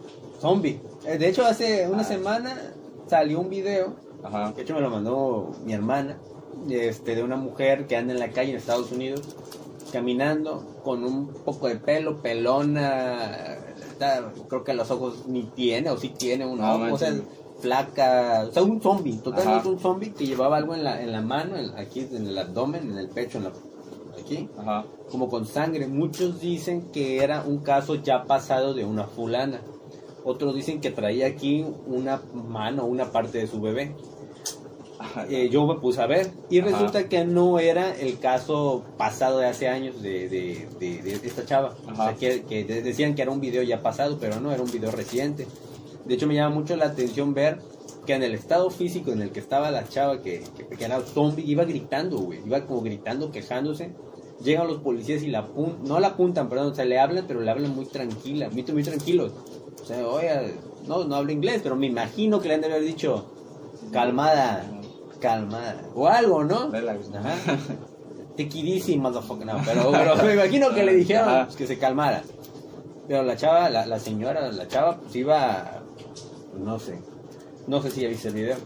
[0.40, 0.80] zombie.
[1.06, 2.04] Eh, De hecho, hace una Ah.
[2.04, 2.72] semana
[3.08, 4.52] salió un video Ajá.
[4.52, 6.18] de hecho me lo mandó mi hermana,
[6.70, 9.22] este, de una mujer que anda en la calle en Estados Unidos,
[9.92, 13.56] caminando con un poco de pelo, pelona,
[13.90, 17.12] está- creo que los ojos ni tiene, o sí tiene un No ojo, o sea,
[17.60, 19.68] flaca, o sea, un zombie, totalmente Ajá.
[19.68, 22.90] un zombie que llevaba algo en la, en la mano, en- aquí en el abdomen,
[22.90, 23.52] en el pecho, en la,
[24.36, 24.84] aquí, Ajá.
[25.10, 25.86] como con sangre.
[25.86, 29.60] Muchos dicen que era un caso ya pasado de una fulana.
[30.24, 33.94] Otros dicen que traía aquí una mano, una parte de su bebé.
[35.28, 36.70] Eh, yo me puse a ver y Ajá.
[36.70, 41.44] resulta que no era el caso pasado de hace años de, de, de- de esta
[41.44, 41.74] chava.
[41.90, 42.14] O sea, Ajá.
[42.14, 44.92] que, que de- decían que era un video ya pasado, pero no, era un video
[44.92, 45.48] reciente.
[46.04, 47.58] De hecho, me llama mucho la atención ver
[48.06, 51.00] que en el estado físico en el que estaba la chava, que, que, que era
[51.00, 52.40] zombie, iba gritando, güey.
[52.46, 53.90] Iba como gritando, quejándose.
[54.42, 57.40] Llegan los policías y la apuntan, no la apuntan, perdón, o sea, le hablan, pero
[57.40, 59.32] le hablan muy tranquila, muy, muy tranquilos.
[59.80, 60.54] O sea, oye,
[60.86, 63.26] no, no hablo inglés, pero me imagino que le han de haber dicho,
[63.92, 64.64] calmada,
[65.20, 66.70] calmada, o algo, ¿no?
[66.70, 67.10] Relax.
[67.14, 67.34] Ajá.
[68.36, 69.46] Easy, motherfucker.
[69.46, 72.22] No, pero, pero me imagino que le dijeron pues, que se calmara.
[73.06, 75.82] Pero la chava, la, la señora, la chava, pues iba,
[76.58, 76.98] no sé,
[77.66, 78.56] no sé si ya viste el video.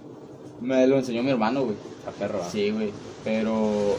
[0.60, 1.76] Me lo enseñó mi hermano, güey.
[2.06, 2.40] A perro.
[2.50, 2.92] Sí, güey.
[3.24, 3.96] Pero.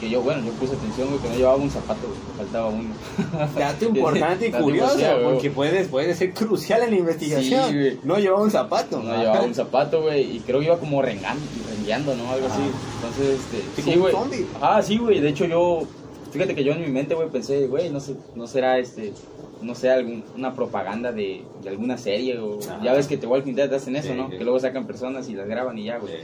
[0.00, 2.18] Que yo, bueno, yo puse atención, güey, que no llevaba un zapato, güey.
[2.30, 2.90] me Faltaba uno.
[3.58, 5.24] Dato importante y curioso, güey.
[5.24, 7.70] porque puede, puede ser crucial en la investigación.
[7.70, 9.02] Sí, no llevaba un zapato.
[9.02, 9.20] No Ajá.
[9.22, 11.42] llevaba un zapato, güey, y creo que iba como rengando,
[11.74, 12.30] rengueando, ¿no?
[12.30, 12.60] Algo así.
[12.96, 13.40] Entonces,
[13.74, 14.14] este, Sí, güey.
[14.60, 15.20] Ajá, sí, güey.
[15.20, 15.84] De hecho, yo,
[16.30, 19.14] fíjate que yo en mi mente, güey, pensé, güey, no sé, no será este,
[19.62, 22.80] no sé, algún, una propaganda de, de alguna serie o Ajá.
[22.84, 24.28] ya ves que te Walking Dead hacen eso, Sí, ¿no?
[24.30, 24.36] sí.
[24.36, 26.12] Que luego sacan personas y las graban y ya, güey.
[26.12, 26.18] Sí.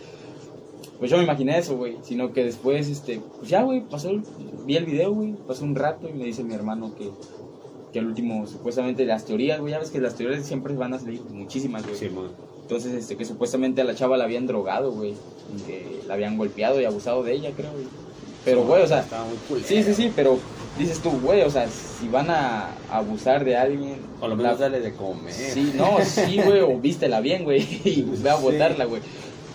[1.02, 1.96] Pues yo me imaginé eso, güey.
[2.02, 4.22] Sino que después, este, pues ya, güey, pasó, el-
[4.64, 7.10] vi el video, güey, pasó un rato y me dice mi hermano que,
[7.92, 11.00] que al último, supuestamente las teorías, güey, ya ves que las teorías siempre van a
[11.00, 11.96] salir muchísimas, güey.
[11.96, 12.28] Sí, mon.
[12.60, 15.14] Entonces, este, que supuestamente a la chava la habían drogado, güey.
[15.66, 17.86] Que la habían golpeado y abusado de ella, creo, güey.
[18.44, 20.38] Pero, güey, o sea, Estaba muy sí, sí, sí, pero
[20.78, 23.96] dices tú, güey, o sea, si van a abusar de alguien.
[24.20, 25.32] Por lo menos la- dale de comer.
[25.32, 29.02] Sí, no, sí, güey, o vístela bien, güey, y ve a botarla, güey.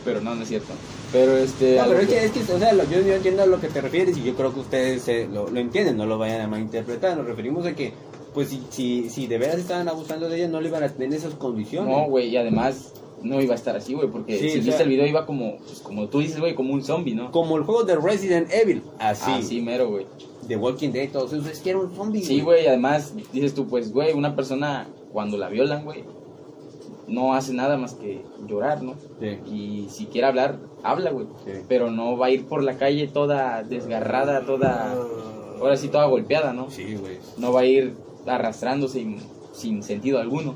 [0.08, 0.74] Pero no, no es cierto.
[1.12, 1.76] Pero este.
[1.78, 3.68] No, pero es que- es que, o sea, lo- yo, yo entiendo a lo que
[3.68, 6.48] te refieres y yo creo que ustedes eh, lo, lo entienden, no lo vayan a
[6.48, 7.16] malinterpretar.
[7.18, 7.94] Nos referimos a que,
[8.34, 11.18] pues, si, si, si de veras estaban abusando de ella, no le iban a tener
[11.18, 11.90] esas condiciones.
[11.96, 12.94] No, güey, y además
[13.24, 15.80] no iba a estar así, güey, porque Sí, si viste el video iba como, pues,
[15.80, 17.32] como tú dices, güey, como un zombie, ¿no?
[17.32, 20.06] Como el juego de Resident Evil, así, Así mero, güey.
[20.48, 22.24] de Walking Dead, todos esos, es que era un zombie.
[22.24, 26.04] Sí, güey, además dices tú, pues, güey, una persona cuando la violan, güey,
[27.08, 28.96] no hace nada más que llorar, ¿no?
[29.20, 29.40] Sí.
[29.52, 31.28] Y si quiere hablar, habla, güey.
[31.46, 31.52] Sí.
[31.68, 34.94] Pero no va a ir por la calle toda desgarrada, toda,
[35.60, 36.70] ahora sí, toda golpeada, ¿no?
[36.70, 37.18] Sí, güey.
[37.38, 37.94] No va a ir
[38.26, 39.18] arrastrándose sin,
[39.54, 40.56] sin sentido alguno.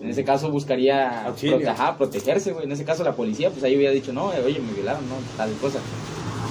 [0.00, 1.58] En ese caso buscaría Auxilio.
[1.58, 2.66] prote- ajá, protegerse, güey.
[2.66, 5.50] En ese caso la policía, pues ahí hubiera dicho, no, oye, me violaron, no, tal
[5.54, 5.78] cosa.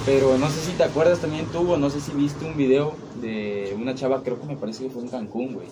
[0.04, 2.92] Pero no sé si te acuerdas también tú, o no sé si viste un video
[3.20, 5.66] de una chava, creo que me parece que fue en Cancún, güey,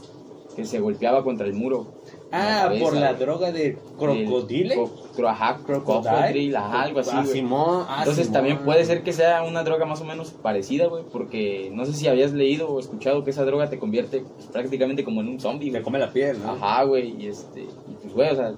[0.54, 1.86] que se golpeaba contra el muro.
[2.36, 4.74] Ah, cabeza, por la droga de crocodile.
[5.16, 7.24] Cro- ajá, crocodile, algo así, Ah.
[7.24, 8.32] Simón, ah, Entonces Simón.
[8.32, 11.92] también puede ser que sea una droga más o menos parecida, güey, porque no sé
[11.92, 15.40] si habías leído o escuchado que esa droga te convierte pues, prácticamente como en un
[15.40, 16.52] zombie, Te come la piel, ¿no?
[16.52, 18.54] Ajá, güey, y este, y pues, güey, o sea,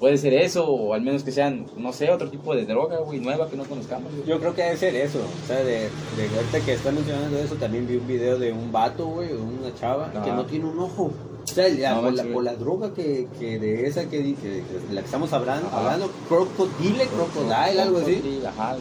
[0.00, 3.20] puede ser eso, o al menos que sean, no sé, otro tipo de droga, güey,
[3.20, 4.26] nueva que no conozcamos, güey.
[4.26, 5.18] Yo creo que debe ser eso.
[5.20, 8.70] O sea, de, de ahorita que están mencionando eso, también vi un video de un
[8.72, 11.10] vato, güey, o una chava, que no tiene un ojo.
[11.44, 14.48] O sea, ya, No, por, la, por la droga que, que de esa que dije,
[14.88, 15.78] de la que estamos hablando, Ajá.
[15.80, 18.42] hablando crocodile, crocodile, algo así.
[18.46, 18.76] Ajá,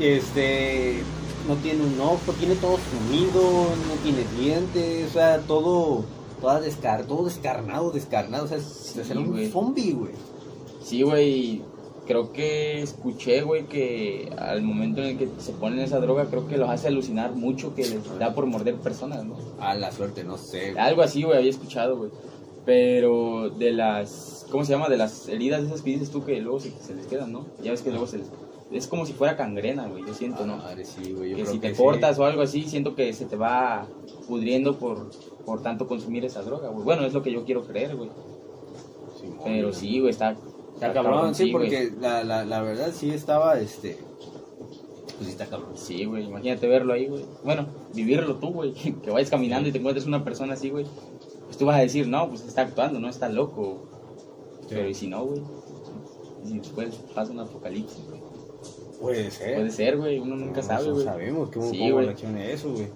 [0.00, 1.02] Este,
[1.46, 6.04] no tiene un ojo, tiene todo sumido, no tiene dientes, o sea, todo,
[6.40, 9.48] toda descar, todo descarnado, descarnado, o sea, Sí, es un güey.
[9.50, 10.12] zombie, güey.
[10.82, 11.62] Sí, güey,
[12.06, 16.46] creo que escuché, güey, que al momento en el que se ponen esa droga, creo
[16.46, 19.36] que los hace alucinar mucho que les da por morder personas, ¿no?
[19.60, 20.78] A la suerte, no sé.
[20.78, 22.10] Algo así, güey, había escuchado, güey.
[22.64, 24.88] Pero de las, ¿cómo se llama?
[24.88, 27.46] De las heridas esas que dices tú que luego se, se les quedan, ¿no?
[27.62, 28.26] Ya ves que luego se les...
[28.72, 30.56] Es como si fuera cangrena, güey, yo siento, Ah, ¿no?
[30.56, 31.82] madre, sí, güey, yo Que creo si te sí.
[31.82, 33.86] cortas o algo así, siento que se te va
[34.26, 35.10] pudriendo por,
[35.44, 36.84] por tanto consumir esa droga, güey.
[36.84, 38.10] Bueno, es lo que yo quiero creer, güey.
[39.44, 40.36] Pero sí, güey, está...
[40.74, 41.52] Está cabrón, sí, güey.
[41.70, 43.96] porque la, la, la verdad sí estaba, este,
[45.06, 45.70] pues sí está cabrón.
[45.74, 47.24] Sí, güey, imagínate verlo ahí, güey.
[47.44, 48.72] Bueno, vivirlo tú, güey.
[49.02, 50.84] Que vayas caminando y te encuentres una persona así, güey.
[51.46, 53.84] Pues tú vas a decir, no, pues está actuando, no está loco.
[54.68, 55.40] Pero ¿y si no, güey?
[56.44, 58.20] ¿Y si después pasa un apocalipsis, güey?
[59.00, 59.54] Puede ser.
[59.56, 61.04] Puede ser, güey, uno nunca sabe, No güey.
[61.04, 62.86] sabemos cómo, Sí, cómo reacciona eso, güey.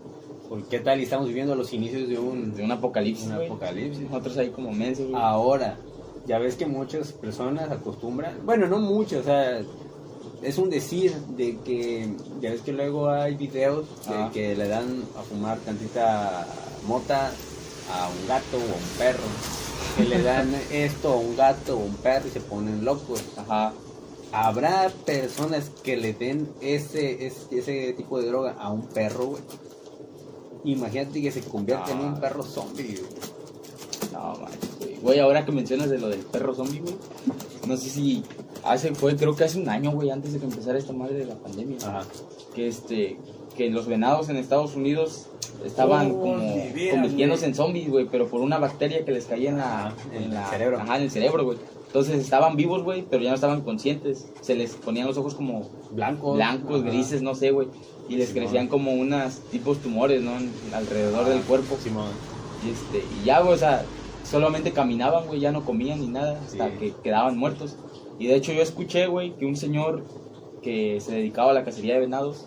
[0.48, 2.54] ¿Por qué tal y estamos viviendo los inicios de un...
[2.54, 4.02] De un apocalipsis, Un apocalipsis.
[4.10, 5.22] Nosotros ahí como mensos, güey.
[5.22, 5.76] Ahora,
[6.26, 9.60] ya ves que muchas personas acostumbran, bueno, no muchas, o sea,
[10.42, 12.08] es un decir de que,
[12.40, 14.30] ya ves que luego hay videos de Ah.
[14.32, 16.46] que le dan a fumar tantita
[16.86, 17.30] mota
[17.92, 19.24] a un gato o a un perro,
[19.96, 23.22] que le dan esto a un gato o un perro y se ponen locos.
[23.36, 23.72] Ajá.
[24.32, 29.42] ¿Habrá personas que le den ese, ese, ese tipo de droga a un perro, güey?
[30.64, 32.20] Imagínate que se convierte en un Ah.
[32.20, 34.12] perro zombie, güey.
[34.12, 34.96] No, manches, güey.
[35.02, 36.94] Güey, ahora que mencionas de lo del perro zombie, güey.
[37.66, 38.22] No sé si
[38.64, 41.24] hace, fue, creo que hace un año, güey, antes de que empezara esta madre de
[41.26, 41.78] la pandemia.
[41.86, 42.02] Ajá.
[42.54, 43.16] que este
[43.56, 45.26] que los venados en Estados Unidos
[45.64, 47.44] estaban Oh, como convirtiéndose güey.
[47.44, 50.34] en zombies, güey, pero por una bacteria que les caía en la Ajá, en el
[50.34, 50.78] la- cerebro.
[50.80, 51.58] Ajá, en el cerebro, güey.
[51.90, 54.28] Entonces estaban vivos, güey, pero ya no estaban conscientes.
[54.42, 56.36] Se les ponían los ojos como Blancos.
[56.36, 56.88] blancos, Ajá.
[56.90, 57.66] grises, no sé, güey,
[58.08, 58.44] y les Simón.
[58.44, 60.32] crecían como unas tipos tumores, ¿no?
[60.72, 61.76] Alrededor del cuerpo.
[61.82, 62.10] Simón.
[62.64, 63.84] Y este, y ya, güey, o sea,
[64.22, 66.76] solamente caminaban, güey, ya no comían ni nada hasta Sí.
[66.78, 67.76] que quedaban muertos.
[68.20, 70.04] Y de hecho yo escuché, güey, que un señor
[70.62, 72.46] que se dedicaba a la cacería de venados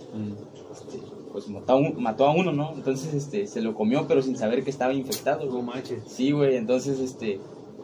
[0.71, 0.99] este,
[1.32, 2.73] pues mató a, un- mató a uno, ¿no?
[2.75, 6.03] Entonces, este, se lo comió, pero sin saber que estaba infectado, No manches.
[6.08, 7.39] Sí, güey, entonces, este,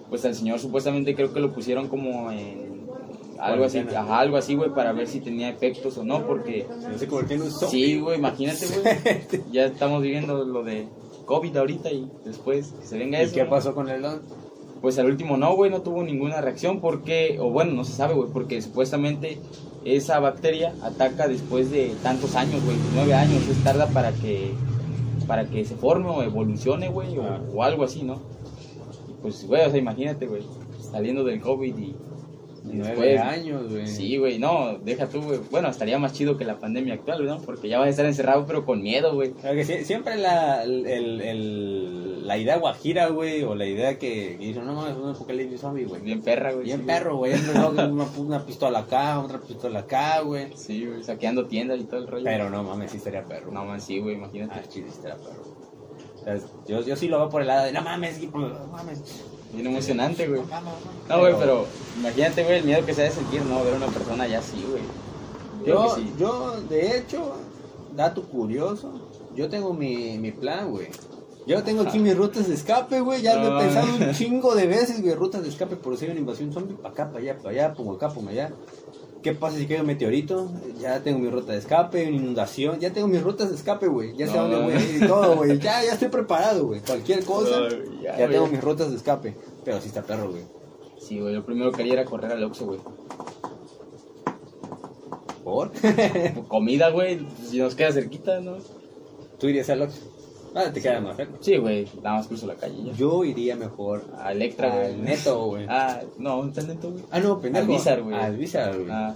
[0.09, 2.79] pues al señor supuestamente creo que lo pusieron como en
[3.39, 6.65] algo así, ajá, algo así, güey, para ver si tenía efectos o no, porque
[6.97, 7.69] Se convirtió en un zombie.
[7.85, 10.87] sí, güey, imagínate, güey, ya estamos viviendo lo de
[11.25, 13.35] COVID ahorita y después que se venga ¿Y eso.
[13.35, 13.49] qué ¿no?
[13.49, 14.21] pasó con el don?
[14.81, 18.13] Pues al último no, güey, no tuvo ninguna reacción porque, o bueno, no se sabe,
[18.13, 19.37] güey, porque supuestamente
[19.85, 24.51] esa bacteria ataca después de tantos años, güey, nueve años, es tarda para que,
[25.27, 27.39] para que se forme o evolucione, güey, o, Ah.
[27.53, 28.19] o algo así, ¿no?
[29.21, 30.43] Pues, güey, o sea, imagínate, güey,
[30.91, 31.95] saliendo del COVID y, y
[32.73, 33.19] Nueve después...
[33.21, 33.87] años, güey.
[33.87, 35.39] Sí, güey, no, deja tú, güey.
[35.51, 37.41] Bueno, estaría más chido que la pandemia actual, ¿no?
[37.41, 39.31] Porque ya vas a estar encerrado, pero con miedo, güey.
[39.31, 40.85] Claro que sí, siempre la, el,
[41.21, 45.61] el- la idea guajira, güey, o la idea que, que dicen, no mames, un apocalipsis
[45.61, 46.01] zombie, güey.
[46.01, 46.65] Bien perra, güey.
[46.65, 47.33] Bien sí, perro, güey.
[47.71, 50.55] Una, una pistola acá, otra pistola acá, güey.
[50.55, 52.25] Sí, güey, saqueando tiendas y todo el rollo.
[52.25, 53.51] Pero no mames, sí estaría perro.
[53.51, 54.53] No, man, sí, güey, imagínate.
[54.59, 55.43] Ah, sí, sí estaría perro.
[56.21, 59.01] O sea, yo, yo sí lo veo por el lado de, no mames, no mames.
[59.53, 60.41] Bien emocionante, güey.
[61.07, 61.65] No, güey, pero
[61.97, 63.63] imagínate, güey, el miedo que se ha de sentir, ¿no?
[63.63, 64.83] Ver a una persona ya así, güey.
[65.65, 66.13] Yo, sí.
[66.17, 67.35] yo, de hecho,
[67.95, 70.89] dato curioso, yo tengo mi, mi plan, güey.
[71.47, 73.23] Yo tengo aquí mis rutas de escape, güey.
[73.23, 75.15] Ya lo he pensado un chingo de veces, güey.
[75.15, 76.75] Rutas de escape por si hay una invasión zombie.
[76.75, 78.51] Para acá, para allá, para allá, pongo acá, pongo allá.
[79.21, 80.49] ¿Qué pasa si cae un meteorito?
[80.79, 82.79] Ya tengo mi ruta de escape, una inundación.
[82.79, 84.15] Ya tengo mis rutas de escape, güey.
[84.15, 84.43] Ya sé No.
[84.47, 85.59] dónde voy a ir y todo, güey.
[85.59, 86.79] Ya, ya estoy preparado, güey.
[86.79, 87.59] Cualquier cosa.
[87.59, 87.69] No,
[88.01, 89.35] ya ya, tengo mis rutas de escape.
[89.65, 90.43] Pero sí está perro, güey.
[90.99, 92.79] Sí, güey, lo primero que haría era correr al Oxxo, güey.
[95.43, 95.71] ¿Por?
[96.47, 98.57] Comida, güey, si nos queda cerquita, ¿no?
[99.39, 100.08] Tú irías al Oxxo.
[100.55, 101.33] Ah, te queda más cerca.
[101.41, 102.93] Sí, güey, nada más cruzo la calle ya.
[102.93, 104.85] Yo iría mejor A Electra, güey.
[104.87, 105.65] al Neto, güey.
[105.69, 107.03] Ah, no, ¿dónde está el Neto, güey?
[107.11, 107.65] Ah, no, pendejo.
[107.65, 108.15] Al Bizar, güey.
[108.15, 108.89] Al Bizar, güey.
[108.91, 109.13] Ah,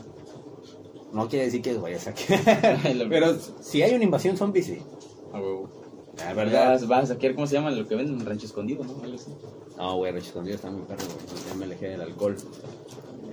[1.12, 2.96] No quiere decir que vayas a sacar.
[2.96, 4.80] Lo- Pero si hay una invasión zombie, sí.
[5.34, 5.63] a huevo.
[6.18, 6.72] La verdad.
[6.72, 7.72] Vas, vas a saquear, ¿cómo se llama?
[7.72, 9.02] Lo que venden, rancho escondido, ¿no?
[9.04, 9.32] Algo así.
[9.78, 11.44] No, güey, Rancho Escondido está muy perro, güey.
[11.50, 12.36] Ya me alejé del alcohol.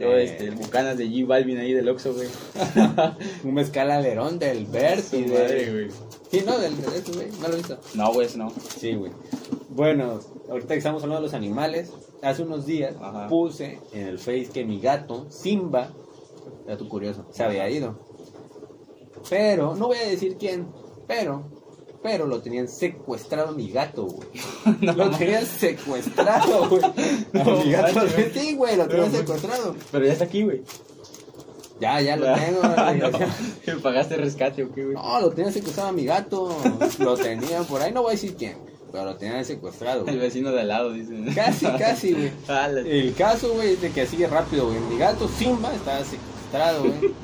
[0.01, 2.29] Yo, Eh, este, Bucanas de G Balvin ahí del Oxxo, güey.
[3.45, 5.73] Un mezcal alerón del Bert y Su madre, de...
[5.73, 5.91] güey.
[6.31, 7.29] Sí, no, del de ese, güey.
[7.41, 7.79] ¿No lo he visto?
[7.95, 8.51] No, güey, eso no.
[8.79, 9.13] Sí, güey.
[9.69, 13.29] Bueno, ahorita que estamos hablando de los animales, hace unos días Ajá.
[13.29, 15.91] puse en el Face que mi gato, Simba,
[16.67, 17.99] dato curioso, se había ido.
[19.29, 20.67] Pero, no voy a decir quién,
[21.07, 21.45] pero,
[22.03, 24.29] pero lo tenían secuestrado mi gato, güey.
[24.81, 26.83] No, lo tenían secuestrado, güey.
[27.33, 28.01] No mi gato,
[28.35, 29.77] sí, güey, lo tenían secuestrado.
[29.93, 30.63] Pero ya está aquí, güey.
[31.81, 32.63] Ya, ya lo tengo.
[33.11, 33.81] no, güey.
[33.83, 34.95] ¿Pagaste rescate o qué, güey?
[34.95, 36.55] No, lo tenían secuestrado a mi gato.
[36.99, 38.57] Lo tenían por ahí, no voy a decir quién,
[38.93, 41.33] pero lo tenían secuestrado, El vecino de al lado, dicen.
[41.35, 42.33] Casi, casi, güey.
[42.49, 44.79] Ah, El caso, güey, es de que sigue rápido, güey.
[44.81, 47.15] Mi gato Simba estaba secuestrado, güey.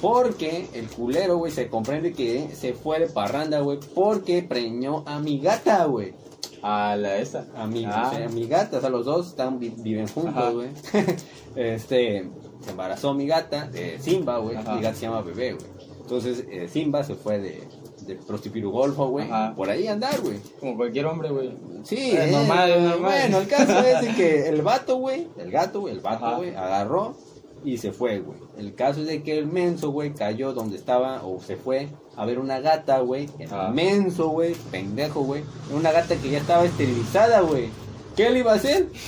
[0.00, 3.78] Porque el culero, güey, se comprende que se fue de parranda, güey.
[3.94, 6.14] Porque preñó a mi gata, güey.
[6.62, 7.46] A la esa.
[7.56, 8.10] A mi, Ah.
[8.26, 10.68] a mi gata, o sea, los dos están, vi- viven juntos, güey.
[11.56, 12.28] este,
[12.64, 14.56] se embarazó mi gata de Simba, güey.
[14.56, 15.66] Mi gata se llama Bebé, güey.
[16.02, 17.62] Entonces, eh, Simba se fue de,
[18.06, 19.28] de prostipirugolfo, güey.
[19.56, 20.38] Por ahí andar, güey.
[20.58, 21.56] Como cualquier hombre, güey.
[21.84, 23.10] Sí, Es normal, es normal.
[23.12, 27.16] Bueno, el caso es que el vato, güey, el gato, güey, el vato, güey, agarró
[27.64, 28.38] y se fue, güey.
[28.58, 32.24] El caso es de que el menso, güey, cayó donde estaba o se fue a
[32.26, 33.28] ver una gata, güey.
[33.38, 33.70] El Ajá.
[33.70, 35.42] menso, güey, pendejo, güey.
[35.74, 37.68] Una gata que ya estaba esterilizada, güey.
[38.16, 38.88] ¿Qué le iba a hacer?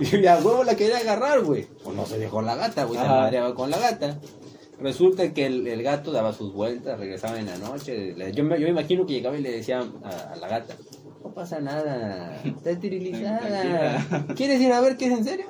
[0.00, 1.66] Y a huevo la quería agarrar, güey.
[1.82, 4.18] Pues no se dejó la gata, güey, se madreaba con la gata.
[4.78, 8.14] Resulta que el, el gato daba sus vueltas, regresaba en la noche.
[8.14, 10.74] le- Yo me, yo me imagino que llegaba y le decía a, a la gata,
[11.24, 12.70] no pasa nada, está
[13.30, 14.26] esterilizada.
[14.36, 15.46] ¿Quieres ir a ver qué es en serio?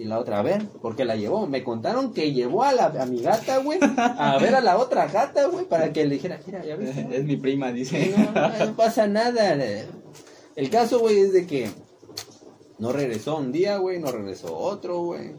[0.00, 1.46] Y la otra, a ver, porque la llevó.
[1.46, 5.06] Me contaron que llevó a, la, a mi gata, güey, a ver a la otra
[5.08, 6.96] gata, güey, para que le dijera, mira, ya ves.
[6.96, 8.14] Es mi prima, dice.
[8.34, 9.54] No, no pasa nada.
[10.56, 11.70] El caso, güey, es de que
[12.78, 15.32] no regresó un día, güey, no regresó otro, güey.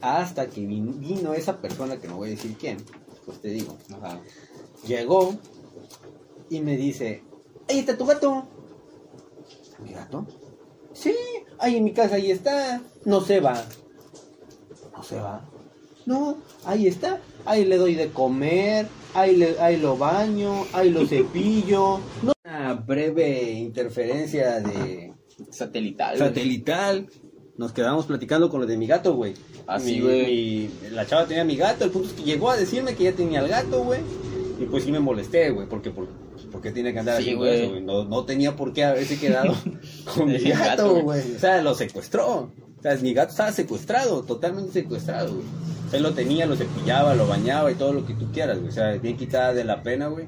[0.00, 2.78] Hasta que vin- vino esa persona, que no voy a decir quién,
[3.26, 3.76] pues te digo.
[4.00, 4.18] Ajá.
[4.86, 5.34] Llegó
[6.48, 7.22] y me dice,
[7.68, 8.44] ahí está tu gato.
[9.84, 10.26] ¿Mi gato?
[10.94, 11.14] Sí,
[11.58, 12.80] ahí en mi casa, ahí está.
[13.04, 13.62] No se va.
[15.00, 15.40] No se va.
[16.04, 16.36] No,
[16.66, 17.20] ahí está.
[17.46, 22.00] Ahí le doy de comer, ahí, le, ahí lo baño, ahí lo cepillo.
[22.22, 22.32] No.
[22.44, 25.14] Una breve interferencia de
[25.50, 26.18] Satelital.
[26.18, 27.08] satelital.
[27.56, 29.32] Nos quedamos platicando con lo de mi gato, güey.
[29.66, 30.68] Así, güey.
[30.90, 33.40] La chava tenía mi gato, el punto es que llegó a decirme que ya tenía
[33.40, 34.00] el gato, güey.
[34.58, 36.08] Y pues sí me molesté, güey, porque por,
[36.52, 37.60] porque tiene que andar Sí, haciendo güey.
[37.62, 37.82] eso, güey.
[37.82, 39.54] No, no tenía por qué haberse quedado
[40.14, 41.36] con mi El gato, güey.
[41.36, 42.50] O sea, lo secuestró.
[42.80, 45.46] O sea, mi gato estaba secuestrado, totalmente secuestrado, güey.
[45.92, 48.70] Él lo tenía, lo cepillaba, lo bañaba y todo lo que tú quieras, güey.
[48.70, 50.26] O sea, bien quitada de la pena, güey.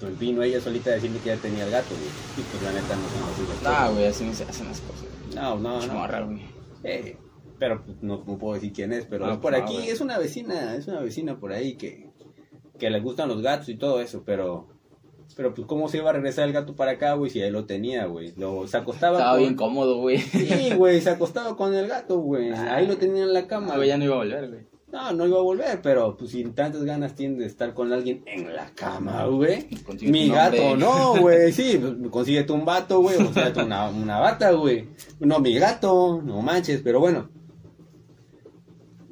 [0.00, 2.10] Pues vino ella solita a decirme que ya tenía el gato, güey.
[2.36, 3.64] Y pues la neta no se nos hizo.
[3.70, 5.06] Nah, güey, así no se hacen las cosas.
[5.34, 6.26] No, no, no.
[6.26, 6.42] Güey.
[6.84, 7.16] Eh,
[7.58, 9.88] pero pues, no, no puedo decir quién es, pero Ah, por aquí güey.
[9.88, 12.10] es una vecina, es una vecina por ahí que,
[12.78, 14.68] que le gustan los gatos y todo eso, pero
[15.34, 17.64] pero pues cómo se iba a regresar el gato para acá, güey, si ahí lo
[17.66, 18.32] tenía, güey.
[18.36, 20.18] Lo se acostaba Estaba con- bien cómodo, güey.
[20.18, 22.50] Sí, güey, se acostaba con el gato, güey.
[22.52, 22.76] Ah.
[22.76, 23.72] Ahí lo tenía en la cama.
[23.72, 24.60] Ah, güey, ya no iba a volver, güey.
[24.92, 28.22] No, no iba a volver, pero pues sin tantas ganas tiene de estar con alguien
[28.26, 29.66] en la cama, güey.
[30.02, 34.52] Mi gato no, güey, sí, pues, consíguete un vato, güey, o consíguete una, una bata,
[34.52, 34.88] güey.
[35.18, 37.28] No, mi gato, no manches, pero bueno.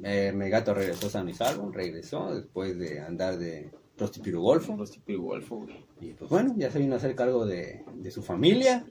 [0.03, 4.75] Eh, mi gato regresó sano y salvo, regresó después de andar de prostipirugolfo.
[4.75, 5.85] Los tipo golfo, güey.
[6.01, 8.85] Y pues bueno, ya se vino a hacer cargo de, de su familia.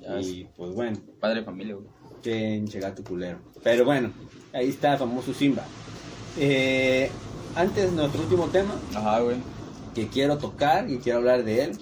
[0.00, 1.86] Ya Y pues bueno, Padre de familia, güey.
[2.22, 3.38] Pinche gato culero.
[3.62, 4.12] Pero bueno,
[4.52, 5.64] ahí está famoso Simba.
[6.38, 7.10] Eh,
[7.54, 9.36] antes, nuestro último tema Ajá, güey.
[9.94, 11.78] que quiero tocar y quiero hablar de él.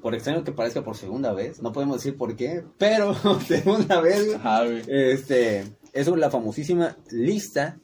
[0.00, 3.14] Por extraño que parezca por segunda vez, no podemos decir por qué, pero
[3.46, 4.36] segunda vez, güey.
[4.36, 4.82] Ajá, güey.
[4.88, 7.80] Este, es la famosísima lista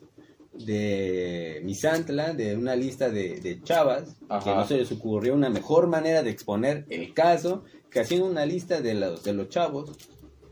[0.64, 4.44] de Misantla, de una lista de, de chavas, Ajá.
[4.44, 8.46] que no se les ocurrió una mejor manera de exponer el caso, que haciendo una
[8.46, 9.90] lista de los, de los chavos,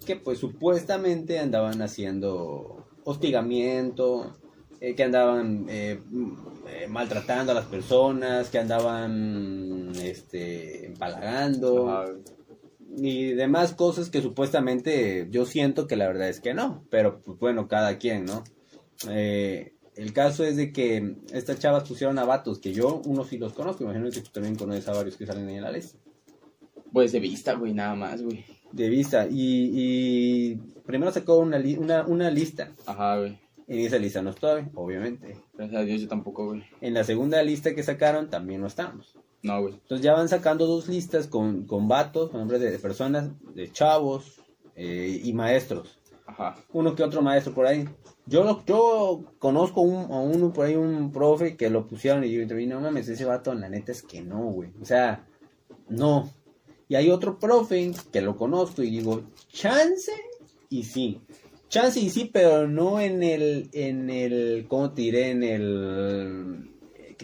[0.05, 4.37] que pues supuestamente andaban haciendo hostigamiento,
[4.81, 6.01] eh, que andaban eh,
[6.69, 12.13] eh, maltratando a las personas, que andaban este, empalagando Ajá,
[12.97, 17.39] y demás cosas que supuestamente yo siento que la verdad es que no, pero pues
[17.39, 18.45] bueno, cada quien, ¿no?
[19.09, 23.39] Eh, el caso es de que estas chavas pusieron a vatos que yo, unos sí
[23.39, 25.99] los conozco, imagino que tú también conoces a varios que salen ahí en la lista,
[26.93, 28.45] Pues de vista, güey, nada más, güey.
[28.73, 30.55] de vista, y, y
[30.87, 33.39] primero sacó una, li- una, una lista, Ajá, güey.
[33.69, 36.63] en esa lista no estoy, obviamente, Gracias a Dios yo tampoco, güey.
[36.81, 39.75] en la segunda lista que sacaron también no estamos, No, güey.
[39.75, 43.71] Entonces ya van sacando dos listas con, con vatos, con nombres de, de personas, de
[43.71, 44.41] chavos
[44.75, 45.99] eh, y maestros.
[46.27, 46.57] Ajá.
[46.73, 47.89] Uno que otro maestro por ahí.
[48.27, 52.33] Yo lo- yo conozco un- a uno por ahí, un profe que lo pusieron y
[52.33, 54.71] yo dije, no mames, ese vato, la neta es que no, güey.
[54.83, 55.25] O sea,
[55.89, 56.31] no.
[56.89, 60.13] Y hay otro profe que lo conozco y digo, chance
[60.69, 61.21] y sí.
[61.69, 65.31] Chance y sí, pero no en el, en el, ¿cómo te diré?
[65.31, 66.71] En el,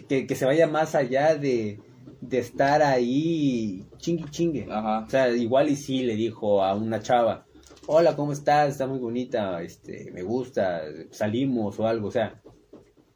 [0.07, 1.79] que, que se vaya más allá de,
[2.21, 4.67] de estar ahí chingue chingue.
[4.69, 5.05] Ajá.
[5.05, 7.45] O sea, igual y sí le dijo a una chava,
[7.87, 8.69] hola, ¿cómo estás?
[8.69, 12.41] Está muy bonita, este, me gusta, salimos o algo, o sea,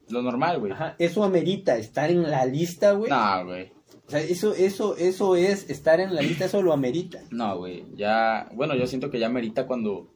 [0.10, 0.72] Lo normal, güey.
[0.72, 3.10] ajá, eso amerita estar en la lista, güey.
[3.10, 3.72] No, güey.
[4.06, 7.20] O sea, eso, eso, eso es estar en la lista, eso lo amerita.
[7.30, 7.84] No, güey.
[7.96, 10.08] Ya, bueno, yo siento que ya merita cuando,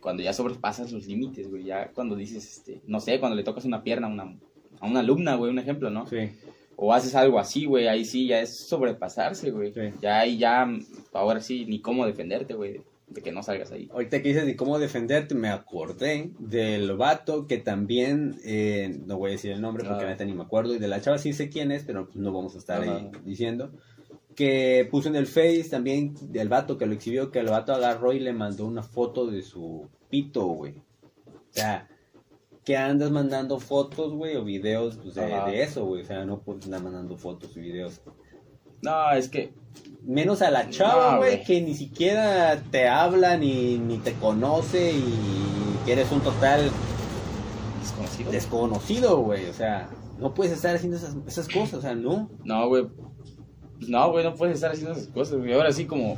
[0.00, 1.62] cuando ya sobrepasas los límites, güey.
[1.62, 4.36] Ya cuando dices, este, no sé, cuando le tocas una pierna a una,
[4.80, 6.08] a una alumna, güey, un ejemplo, ¿no?
[6.08, 6.30] Sí.
[6.74, 9.72] O haces algo así, güey, ahí sí ya es sobrepasarse, güey.
[9.72, 9.82] Sí.
[10.02, 10.68] Ya ahí ya,
[11.12, 12.80] ahora sí, ni cómo defenderte, güey,
[13.10, 13.88] de que no salgas ahí.
[13.92, 19.30] Ahorita que dices de cómo defenderte, me acordé del vato que también, eh, no voy
[19.30, 21.72] a decir el nombre porque ni me acuerdo, y de la chava sí sé quién
[21.72, 23.72] es, pero pues no vamos a estar ahí diciendo,
[24.34, 28.12] que puso en el Face también del vato que lo exhibió, que el vato agarró
[28.12, 30.74] y le mandó una foto de su pito, güey.
[30.76, 31.88] O sea,
[32.64, 36.02] que andas mandando fotos, güey, o videos pues, de, eso, güey.
[36.02, 38.00] O sea, no puedes andar mandando fotos y videos.
[38.82, 39.52] No, es que,
[40.02, 45.78] Menos a la chava, güey, que ni siquiera te habla ni, ni te conoce y
[45.84, 46.70] que eres un total
[47.80, 48.30] desconocido.
[48.30, 49.46] desconocido, güey.
[49.46, 52.30] O sea, no puedes estar haciendo esas, esas cosas, o sea, no.
[52.44, 52.86] No, güey.
[53.78, 55.52] Pues no, güey, no puedes estar haciendo esas cosas, güey.
[55.52, 56.16] Ahora sí, como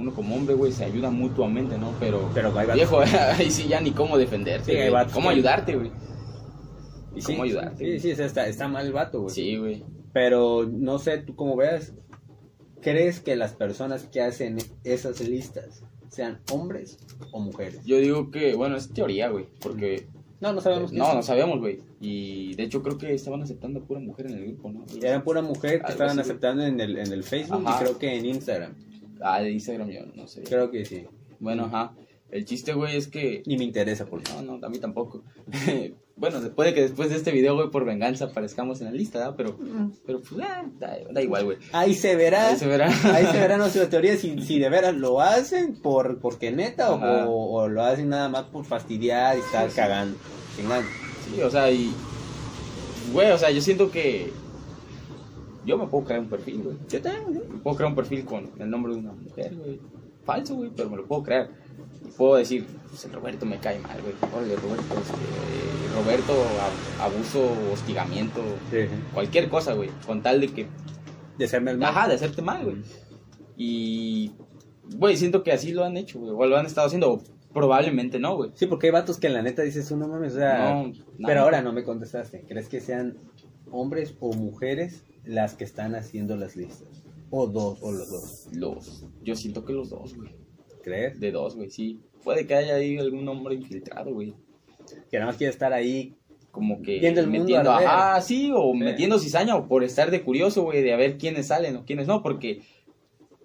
[0.00, 1.92] uno como hombre, güey, se ayuda mutuamente, ¿no?
[2.00, 3.00] Pero, Pero viejo,
[3.38, 5.90] ahí sí ya ni cómo defenderte, Sí, cómo ayudarte, güey.
[7.14, 8.00] Y ¿Cómo sí, ayudarte?
[8.00, 9.34] Sí, sí, está, está mal el vato, güey.
[9.34, 9.84] Sí, güey.
[10.12, 11.92] Pero no sé, tú como veas,
[12.80, 16.98] ¿crees que las personas que hacen esas listas sean hombres
[17.32, 17.84] o mujeres?
[17.84, 20.06] Yo digo que, bueno, es teoría, güey, porque...
[20.40, 20.90] No, no sabemos.
[20.90, 21.80] No, no sabíamos, güey.
[22.00, 24.86] Y de hecho creo que estaban aceptando a pura mujer en el grupo, ¿no?
[25.02, 27.76] Era pura mujer que estaban así, aceptando en el, en el Facebook Ajá.
[27.76, 28.74] y creo que en Instagram.
[29.20, 30.42] Ah, de Instagram yo no sé.
[30.44, 31.04] Creo que sí.
[31.40, 31.92] Bueno, ajá.
[32.30, 33.42] El chiste, güey, es que...
[33.44, 35.24] Ni me interesa por No, no, a mí tampoco.
[36.20, 39.18] bueno, se puede que después de este video, güey, por venganza aparezcamos en la lista,
[39.18, 39.34] ¿verdad?
[39.36, 39.58] Pero,
[40.06, 41.56] pero pues, ah, da, da igual, güey.
[41.72, 42.48] Ahí se verá.
[42.50, 42.86] Ahí se verá.
[43.14, 46.96] Ahí se verá nuestra teoría si, si de veras lo hacen por porque neta o,
[46.96, 47.26] Ajá.
[47.26, 50.16] o- o lo hacen nada más por fastidiar y estar cagando.
[50.56, 50.86] chingando.
[51.34, 51.90] Sí, o sea, y...
[53.12, 54.30] Güey, o sea, yo siento que...
[55.64, 56.76] Yo me puedo crear un perfil, güey.
[56.88, 57.42] Yo también.
[57.50, 59.80] Me puedo crear un perfil con el nombre de una mujer, güey.
[60.24, 61.50] Falso, güey, pero me lo puedo crear.
[62.06, 64.14] Y puedo decir, pues el Roberto me cae mal, güey.
[64.34, 68.40] Órale, Roberto, este, Roberto, ab- abuso, hostigamiento,
[69.14, 69.90] cualquier cosa, güey.
[70.06, 70.66] Con tal de que
[71.38, 71.84] De el mal.
[71.84, 72.76] Ajá, de hacerte mal, güey.
[73.56, 74.32] Y,
[74.96, 76.32] güey, siento que así lo han hecho, güey.
[76.32, 77.22] O lo han estado haciendo.
[77.52, 78.50] Probablemente no, güey.
[78.54, 80.74] Sí, porque hay vatos que la neta dices, "Uh, no mames, o sea,
[81.18, 82.44] No, pero ahora no me contestaste.
[82.46, 83.18] ¿Crees que sean
[83.72, 87.02] hombres o mujeres las que están haciendo las listas?
[87.30, 88.48] O dos, o los dos.
[88.52, 90.34] Los, yo siento que los dos, güey.
[90.82, 91.18] ¿Crees?
[91.20, 92.00] De dos, güey, sí.
[92.24, 94.34] Puede que haya ahí algún hombre infiltrado, güey.
[95.10, 96.14] Que nada más quiere estar ahí.
[96.50, 98.78] Como que Viendo el mundo metiendo, ajá, sí, o Sí.
[98.78, 102.08] metiendo cizaña, o por estar de curioso, güey, de a ver quiénes salen o quiénes
[102.08, 102.62] no, porque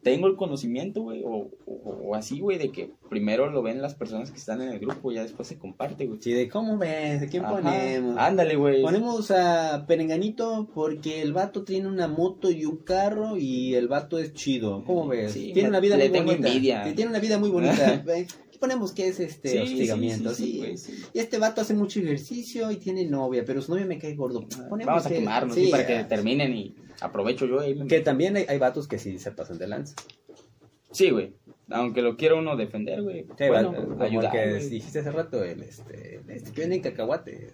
[0.01, 3.93] tengo el conocimiento, güey, o, o- o así, güey, de que primero lo ven las
[3.95, 6.19] personas que están en el grupo, y ya después se comparte, güey.
[6.21, 7.55] Sí, de cómo ves, ¿de quién Ajá.
[7.57, 8.15] ponemos?
[8.17, 8.81] Ándale, güey.
[8.81, 14.17] Ponemos a Perenganito porque el vato tiene una moto y un carro y el vato
[14.17, 14.83] es chido.
[14.83, 15.31] ¿Cómo ves?
[15.31, 16.47] Sí, tiene me- una vida le muy tengo bonita.
[16.47, 16.85] envidia.
[16.85, 18.03] Sí, Tiene una vida muy bonita.
[18.65, 20.33] Ponemos que es este Sí, hostigamiento.
[20.33, 21.03] sí, sí, Sí, sí, güey, sí.
[21.13, 24.47] Y este vato hace mucho ejercicio y tiene novia, pero su novia me cae gordo.
[24.69, 27.59] Ponemos Vamos a que- quemarnos, sí, sí, para que terminen y aprovecho yo.
[27.59, 29.93] ahí me- Que también hay, hay vatos que sí se pasan de lanza.
[30.95, 31.33] Sí, güey.
[31.71, 33.25] Aunque lo quiera uno defender, güey.
[33.37, 34.69] Sí, bueno, va- como ayudar, el que güey.
[34.69, 37.35] dijiste hace rato, el este, el este que vende cacahuates.
[37.41, 37.51] eh,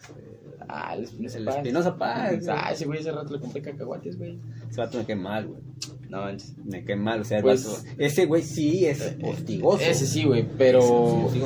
[0.68, 1.56] Ah, el Espinosa El Paz.
[1.58, 2.48] Espinosa Paz.
[2.50, 4.38] Ah, ese güey ese rato le compré cacahuates, güey.
[4.70, 5.62] Ese vato me cae mal, güey.
[6.10, 6.26] No.
[6.66, 9.82] Me cae mal, o sea, el Pues- vato- ese güey sí es hostigoso.
[9.84, 11.30] Ese sí, güey, pero...
[11.34, 11.42] Sí.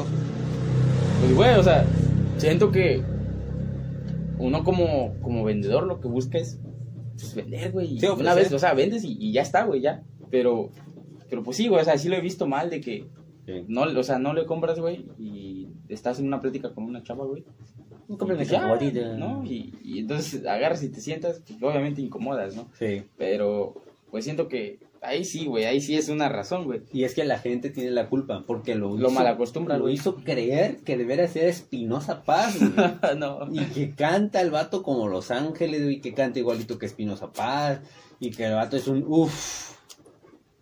[1.21, 1.85] Pues, güey, o sea,
[2.37, 3.01] siento que
[4.37, 6.59] uno como, como vendedor lo que busca es
[7.13, 7.93] pues, vender, güey.
[7.95, 10.03] y Sí, una vez, o sea, vendes y, y ya está, güey, ya.
[10.29, 10.69] Pero,
[11.29, 13.05] pero pues sí, güey, o sea, sí lo he visto mal de que
[13.45, 13.63] Sí.
[13.67, 17.25] no, o sea, no le compras, güey, y estás en una plática con una chava,
[17.25, 17.43] güey.
[18.07, 19.17] No Pues la ya, cacahuatita.
[19.17, 19.43] ¿no?
[19.45, 22.69] Y, y entonces agarras y te sientas, pues, obviamente incomodas, ¿no?
[22.79, 23.03] Sí.
[23.17, 23.75] Pero,
[24.09, 26.81] pues siento que ahí sí, güey, ahí sí es una razón, güey.
[26.91, 30.77] Y es que la gente tiene la culpa porque lo, Lo malacostumbra, lo hizo creer
[30.77, 32.71] que debería ser Espinosa Paz, güey.
[33.17, 33.47] no.
[33.51, 37.81] Y que canta el vato como Los Ángeles, güey, que canta igualito que Espinosa Paz.
[38.19, 39.74] Y que el vato es un uff.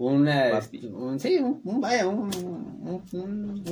[0.05, 0.51] Una.
[0.51, 0.85] Papi.
[0.87, 2.19] un- sí, un, un- vaya, un.
[2.35, 3.63] un, un- ¿un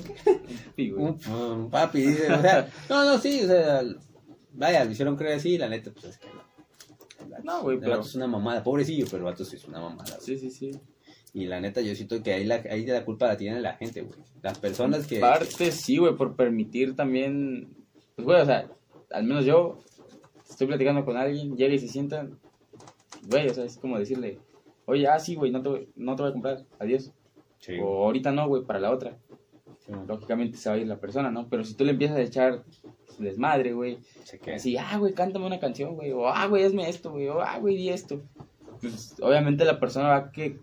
[0.77, 0.93] qué?
[0.93, 2.69] Un, papi, dice, o sea.
[2.89, 3.81] No, no, sí, o sea.
[4.53, 6.41] Vaya, lo hicieron creer así, la neta, pues es que no.
[7.43, 10.15] No, güey, el vato es una mamada, pobrecillo, pero el vato sí es una mamada.
[10.15, 10.21] güey.
[10.21, 10.71] Sí, sí, sí.
[11.33, 14.01] Y la neta, yo siento que ahí la, ahí la culpa la tiene la gente,
[14.01, 14.19] güey.
[14.41, 15.19] Las personas que.
[15.19, 17.73] Parte sí, güey, por permitir también.
[18.15, 18.69] Pues, güey, o sea,
[19.11, 19.79] al menos yo
[20.49, 22.27] estoy platicando con alguien, llega y se sienta.
[23.27, 24.39] Güey, o sea, es como decirle,
[24.91, 27.11] oye, ah, sí, güey, no te, voy- no te voy a comprar, adiós.
[27.59, 29.17] Sí, O ahorita no, güey, para la otra.
[29.85, 31.47] sí, Lógicamente se va a ir la persona, ¿no?
[31.49, 32.63] Pero si tú le empiezas a echar
[33.19, 33.99] desmadre, güey,
[34.55, 37.57] así, ah, güey, cántame una canción, güey, o ah, güey, hazme esto, güey, o ah,
[37.59, 38.21] güey, di esto.
[38.81, 40.57] Pues obviamente la persona va a, que,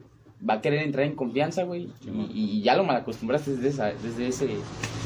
[0.48, 3.86] va a querer entrar en confianza, güey, Sí, y, y ya lo malacostumbraste desde, esa,
[3.92, 4.48] desde ese.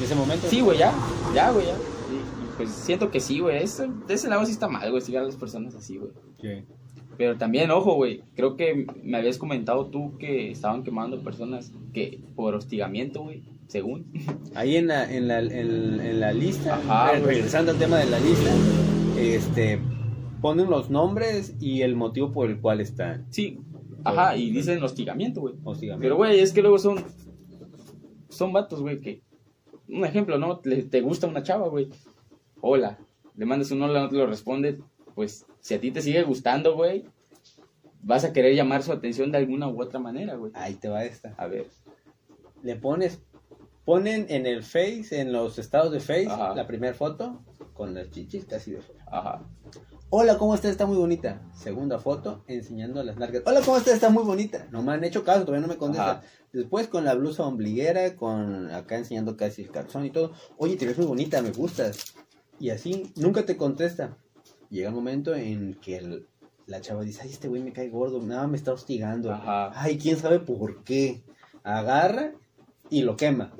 [0.01, 0.47] Ese momento.
[0.47, 0.91] Sí, güey, ya,
[1.35, 1.73] ya, güey, ya.
[1.75, 3.63] Y, pues siento que sí, güey, de
[4.13, 6.11] ese lado sí está mal, güey, sigar a las personas así, güey.
[6.41, 6.65] Sí.
[7.17, 12.19] Pero también, ojo, güey, creo que me habías comentado tú que estaban quemando personas que
[12.35, 14.11] por hostigamiento, güey, según.
[14.55, 18.09] Ahí en la, en la, en, en la lista, Ajá, eh, regresando al tema de
[18.09, 18.51] la lista,
[19.17, 19.79] este,
[20.41, 23.25] ponen los nombres y el motivo por el cual están.
[23.29, 23.59] Sí,
[24.03, 25.53] ajá, y dicen hostigamiento, güey.
[25.63, 26.01] hostigamiento.
[26.03, 26.97] Pero, güey, es que luego son.
[28.29, 29.21] Son vatos, güey, que.
[29.87, 30.59] Un ejemplo, ¿no?
[30.63, 31.89] Le- te gusta una chava, güey.
[32.61, 32.97] Hola.
[33.35, 34.79] Le mandas un hola, no te lo responde.
[35.13, 37.05] Pues, si a ti te sigue gustando, güey,
[38.01, 40.51] vas a querer llamar su atención de alguna u otra manera, güey.
[40.55, 41.33] Ahí te va esta.
[41.37, 41.67] A ver.
[42.63, 43.21] Le pones,
[43.85, 46.53] ponen en el Face, en los estados de Face, Ajá.
[46.53, 49.05] la primera foto con las chichis casi de fuera.
[49.09, 49.41] Ajá.
[50.09, 50.71] Hola, ¿cómo estás?
[50.71, 51.41] Está muy bonita.
[51.55, 53.43] Segunda foto, enseñando las nalgas.
[53.45, 53.93] Hola, ¿cómo estás?
[53.93, 54.67] Está muy bonita.
[54.69, 56.17] No me han hecho caso, todavía no me contestan.
[56.17, 56.23] Ajá.
[56.51, 60.33] Después con la blusa ombliguera, con acá enseñando casi el calzón y todo.
[60.57, 62.15] Oye, te ves muy bonita, me gustas.
[62.59, 64.17] Y así, nunca te contesta.
[64.73, 66.25] Llega el momento en que el-
[66.65, 69.31] la chava dice, ay, este güey me cae gordo, nada, me está hostigando.
[69.31, 69.71] Ajá.
[69.79, 71.21] Ay, quién sabe por qué.
[71.63, 72.31] Agarra
[72.89, 73.51] y lo quema.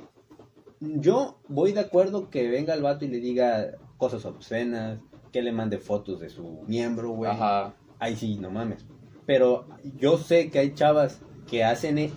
[0.80, 4.99] Yo voy de acuerdo que venga el vato y le diga cosas obscenas,
[5.32, 7.30] que le mande fotos de su miembro, güey.
[7.30, 7.76] Ajá.
[7.99, 8.84] Ahí sí, no mames.
[9.28, 12.11] Pero yo sé que hay chavas que hacen, e-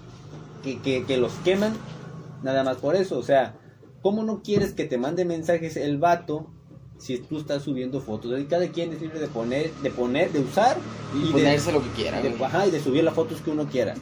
[0.65, 1.75] que, que, que los queman
[2.43, 3.19] nada más por eso.
[3.19, 3.57] O sea,
[4.01, 6.51] ¿cómo no quieres que te mande mensajes el vato
[6.99, 8.39] si tú estás subiendo fotos?
[8.41, 10.77] Y cada quien es libre de poner, de poner, de usar
[11.15, 13.51] Y, y ponerse de, lo que quiera, de- ajá, y de subir las fotos que
[13.51, 13.95] uno quiera.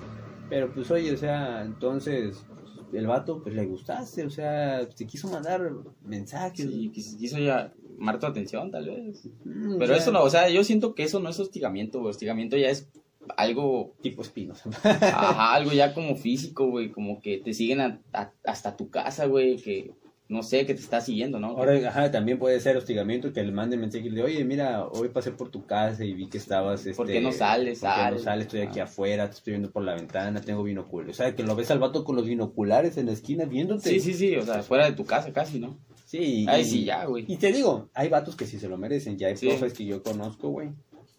[0.49, 2.45] Pero pues oye, o sea, entonces
[2.93, 5.73] el vato pues le gustaste, o sea, te quiso mandar
[6.05, 6.67] mensajes.
[6.67, 9.29] Sí, quis- quiso ya llamar tu atención, tal vez.
[9.45, 11.99] Mm, o Pero sea, eso no, o sea, yo siento que eso no es hostigamiento,
[12.01, 12.11] güey.
[12.11, 12.89] Hostigamiento ya es
[13.37, 14.63] algo Tipo espinos.
[14.85, 19.27] Ajá, algo ya como físico, güey, como que te siguen a- a- hasta tu casa,
[19.27, 19.93] güey, que
[20.29, 21.49] no sé, que te está siguiendo, ¿no?
[21.49, 25.33] Ahora, ajá, también puede ser hostigamiento que le manden mensaje de, oye, mira, hoy pasé
[25.33, 26.95] por tu casa y vi que estabas, este...
[26.95, 27.81] ¿Por qué no sales?
[27.81, 28.21] ¿por qué no Sal.
[28.21, 28.47] sales?
[28.47, 28.85] Estoy aquí Ah.
[28.85, 31.15] afuera, te estoy viendo por la ventana, tengo binoculares.
[31.15, 33.91] O sea, que lo ves al vato con los binoculares en la esquina viéndote.
[33.91, 35.79] Sí, sí, sí, o sea, fuera de tu casa casi, ¿no?
[36.07, 36.47] Sí.
[36.49, 37.25] Ay, y- sí, ya, güey.
[37.29, 39.19] Y te digo, hay vatos que sí se lo merecen.
[39.19, 39.49] Ya hay Sí.
[39.49, 40.71] profes que yo conozco, güey,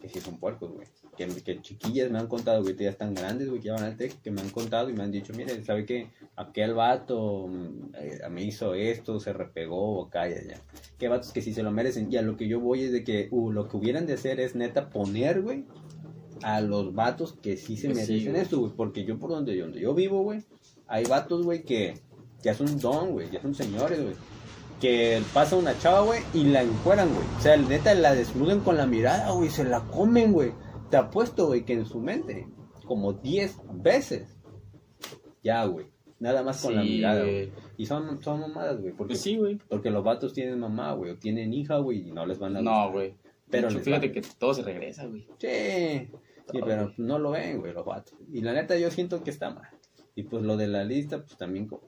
[0.02, 0.88] que sí son puercos, güey.
[1.16, 3.84] Que, que chiquillas me han contado, güey, que ya están grandes, güey, que ya van
[3.84, 6.10] al TEC, que me han contado y me han dicho, mire, ¿sabe qué?
[6.36, 7.50] Aquel vato
[7.94, 10.60] eh, me hizo esto, se repegó, o calla ya.
[10.98, 12.12] Que vatos que sí se lo merecen.
[12.12, 14.40] Y a lo que yo voy es de que uh, lo que hubieran de hacer
[14.40, 15.66] es neta poner, güey,
[16.44, 18.44] a los vatos que sí se Pues sí, merecen güey.
[18.44, 18.72] esto, güey.
[18.76, 20.44] Porque yo por donde, donde yo vivo, güey,
[20.88, 21.96] hay vatos, güey, que
[22.44, 24.16] ya son don, güey, ya son señores, güey
[24.80, 27.26] que pasa una chava, güey, y la encueran, güey.
[27.38, 30.52] O sea, neta, la desnuden con la mirada, güey, se la comen, güey.
[30.90, 32.48] Te apuesto, güey, que en su mente,
[32.86, 34.38] como 10 veces,
[35.44, 35.88] ya, güey.
[36.20, 37.52] Nada más con la mirada, güey.
[37.78, 38.94] Y son, son mamadas, güey.
[38.94, 39.58] Porque, Pues sí, güey.
[39.70, 42.62] porque los vatos tienen mamá, güey, o tienen hija, güey, y no les van a
[42.62, 43.16] No, güey.
[43.50, 45.28] Pero les fíjate que todo se regresa, güey.
[45.38, 46.10] Sí, sí,
[46.48, 48.16] Todo, pero no lo ven, güey, los vatos.
[48.32, 49.70] Y la neta, yo siento que está mal.
[50.16, 51.84] Y pues lo de la lista, pues también como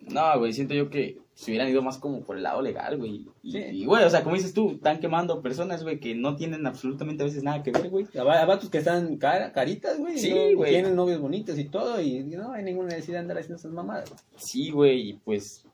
[0.00, 3.26] No, güey, siento yo que se hubieran ido más como por el lado legal, güey.
[3.42, 3.58] Y, Sí.
[3.58, 7.22] y, güey, o sea, como dices tú, están quemando personas, güey, que no tienen absolutamente
[7.22, 8.06] a veces nada que ver, güey.
[8.18, 10.18] A va- a vatos que están cara, caritas, güey.
[10.18, 10.32] Sí.
[10.64, 12.00] Tienen novios bonitos y todo.
[12.00, 14.12] Y no hay ninguna necesidad de andar haciendo esas mamadas.
[14.36, 15.64] Sí, güey, y pues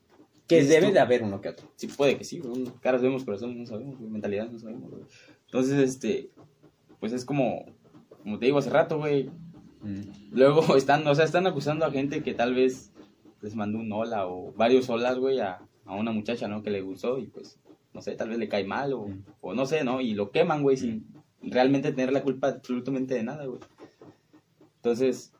[0.48, 0.92] Que debe tú.
[0.94, 1.68] de haber uno que otro.
[1.76, 2.64] Sí, puede que sí, güey.
[2.80, 4.10] Caras vemos, corazones no sabemos, güey.
[4.10, 5.02] Mentalidades no sabemos, güey.
[5.46, 6.30] Entonces, este,
[6.98, 7.66] pues es como,
[8.22, 9.30] como te digo hace rato, güey.
[10.30, 12.91] Luego están, o sea, están acusando a gente que tal vez
[13.42, 16.62] les mandó un hola o varios holas, güey, a, a una muchacha, ¿no?
[16.62, 17.58] Que le gustó y pues,
[17.92, 19.24] no sé, tal vez le cae mal o, Mm.
[19.42, 20.00] o no sé, ¿no?
[20.00, 21.06] Y lo queman, güey, sin
[21.42, 23.60] realmente tener la culpa absolutamente de nada, güey.
[24.76, 25.32] Entonces,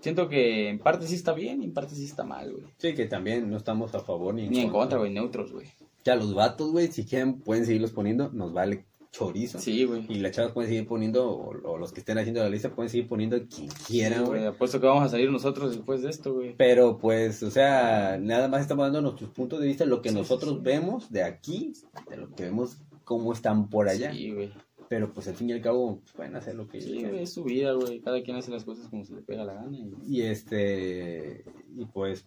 [0.00, 2.64] siento que en parte sí está bien y en parte sí está mal, güey.
[2.78, 5.66] Sí, que también no estamos a favor ni en Ni en contra, güey, neutros, güey.
[6.04, 9.58] Ya los vatos, güey, si quieren pueden seguirlos poniendo, nos vale chorizo.
[9.58, 10.04] Sí, güey.
[10.08, 12.90] Y las chavas pueden seguir poniendo, o, o los que estén haciendo la lista pueden
[12.90, 14.46] seguir poniendo quien quieran, Sí, güey.
[14.46, 16.54] Apuesto que vamos a salir nosotros después de esto, güey.
[16.56, 20.14] Pero pues, o sea, nada más estamos dando nuestros puntos de vista, lo que Sí,
[20.14, 20.60] sí, nosotros sí.
[20.62, 21.72] vemos de aquí,
[22.08, 24.12] de lo que vemos cómo están por allá.
[24.12, 24.52] Sí, güey.
[24.88, 27.32] Pero pues al fin y al cabo pues, pueden hacer lo que Sí, güey, es
[27.32, 28.00] su vida, güey.
[28.00, 29.76] Cada quien hace las cosas como se le pega la gana.
[29.76, 29.92] Y...
[30.06, 31.44] Y este,
[31.76, 32.26] y pues,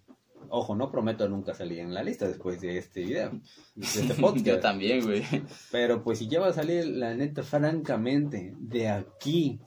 [0.49, 3.31] ojo, no prometo nunca salir en la lista después de este video,
[3.75, 4.45] de este podcast.
[4.45, 5.23] Yo también, güey.
[5.71, 9.59] Pero pues si ya va a salir, la neta, francamente, de aquí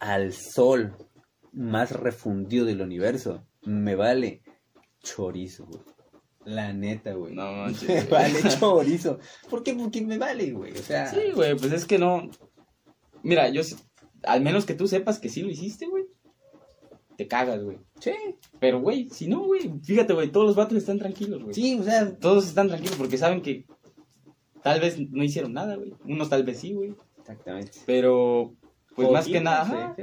[0.00, 0.96] al sol
[1.52, 4.42] más refundido del universo, me vale
[5.02, 5.82] chorizo, güey.
[6.44, 7.34] La neta, güey.
[7.34, 9.18] No manches, Me vale chorizo.
[9.48, 9.74] ¿Por qué?
[9.74, 10.72] Porque me vale, güey.
[10.72, 12.30] O sea, Sí, güey, pues es que no.
[13.22, 13.62] Mira, yo.
[14.24, 16.03] Al menos que tú sepas que sí lo hiciste, güey.
[17.16, 17.78] Te cagas, güey.
[18.00, 18.12] sí,
[18.58, 19.70] Pero, güey, si no, güey.
[19.82, 21.54] Fíjate, güey, todos los vatos están tranquilos, güey.
[21.54, 23.66] sí, o sea, Todos están tranquilos porque saben que
[24.62, 25.94] tal vez no hicieron nada, güey.
[26.04, 26.94] Unos tal vez sí, güey.
[27.18, 27.78] exactamente.
[27.86, 28.54] Pero,
[28.94, 30.02] pues más que nada, sí,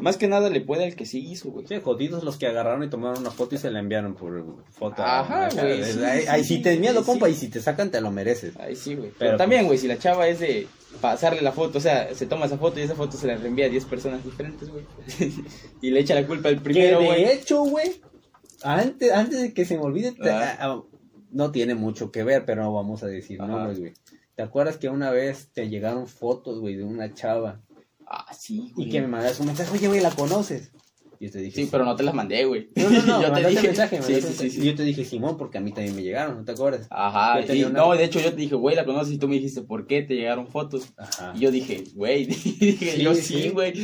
[0.00, 1.66] más que nada le puede al que sí hizo, güey.
[1.66, 5.02] Sí, jodidos los que agarraron y tomaron una foto y se la enviaron por foto.
[5.02, 8.00] Ajá, güey, sí, Ahí, sí, ahí si te miedo, compa, y si te sacan, te
[8.00, 8.56] lo mereces.
[8.58, 9.08] Ahí sí, güey.
[9.10, 10.66] Pero, Pero también, pues- güey, si la chava es de
[11.00, 13.66] pasarle la foto, o sea, se toma esa foto y esa foto se la reenvía
[13.66, 14.84] a 10 personas diferentes, güey.
[15.82, 17.24] y le echa la culpa al primero, que de güey.
[17.24, 18.00] hecho, güey,
[18.62, 20.56] antes, antes de que se me olvide, te- Ah.
[20.60, 20.82] ah,
[21.30, 23.92] no tiene mucho que ver, pero no vamos a decir nombres, güey.
[24.34, 27.60] ¿Te acuerdas que una vez te llegaron fotos, güey, de una chava
[28.10, 28.88] Ah, sí, güey.
[28.88, 30.70] y que me mandaste un mensaje, oye, güey, ¿la conoces?
[31.20, 32.70] Y yo te dije, Sí, pero no te las mandé, güey.
[32.76, 33.66] No, no, no, yo te dije.
[33.68, 34.60] mensaje, me sí, sí, sí, sí.
[34.62, 36.86] Y yo te dije, Simón, porque a mí también me llegaron, ¿no te acuerdas?
[36.90, 39.34] Ajá, y- una- no, de hecho yo te dije, güey, la conoces y tú me
[39.34, 40.92] dijiste, ¿por qué te llegaron fotos?
[40.96, 41.32] Ajá.
[41.36, 43.22] Y yo dije, güey, dije, Sí, yo sí.
[43.22, 43.74] sí, güey.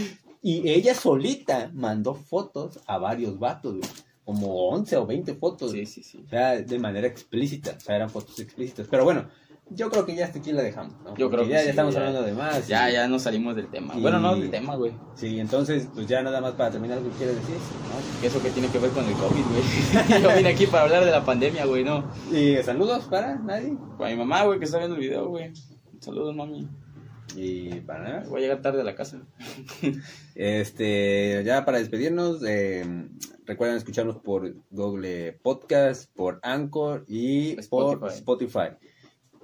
[0.43, 3.91] Y ella solita mandó fotos a varios vatos, güey.
[4.25, 5.73] Como 11 o 20 fotos.
[5.73, 6.23] Sí, sí, sí.
[6.25, 7.75] O sea, de manera explícita.
[7.77, 8.87] O sea, eran fotos explícitas.
[8.91, 9.29] Pero bueno,
[9.71, 11.17] yo creo que ya hasta aquí la dejamos, ¿no?
[11.17, 12.01] Yo creo que ya, sí, ya estamos ya.
[12.01, 12.69] hablando de más.
[12.69, 13.95] Ya, y- ya nos salimos del tema.
[13.97, 14.93] Y- Bueno, no del tema, güey.
[15.15, 17.57] Sí, entonces, pues ya nada más para terminar, ¿algo que quieres decir?
[17.57, 18.27] ¿No?
[18.27, 20.23] Eso que tiene que ver con el COVID, güey.
[20.23, 22.05] yo vine aquí para hablar de la pandemia, güey, no.
[22.33, 23.77] Y saludos para nadie.
[23.99, 25.53] Para mi mamá, güey, que está viendo el video, güey.
[26.01, 26.69] Saludos, mami.
[27.37, 28.25] Y para nada.
[28.29, 29.23] Voy a llegar tarde a la casa.
[30.35, 32.85] Este, ya para despedirnos, eh,
[33.47, 38.77] recuerden escucharnos por Google Podcast, por Anchor y por Spotify.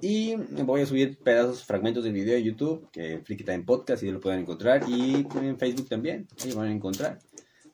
[0.01, 4.11] Y voy a subir pedazos, fragmentos del video de YouTube, que Flicky Time Podcast, y
[4.11, 4.83] lo pueden encontrar.
[4.89, 7.19] Y en Facebook también, ahí van a encontrar.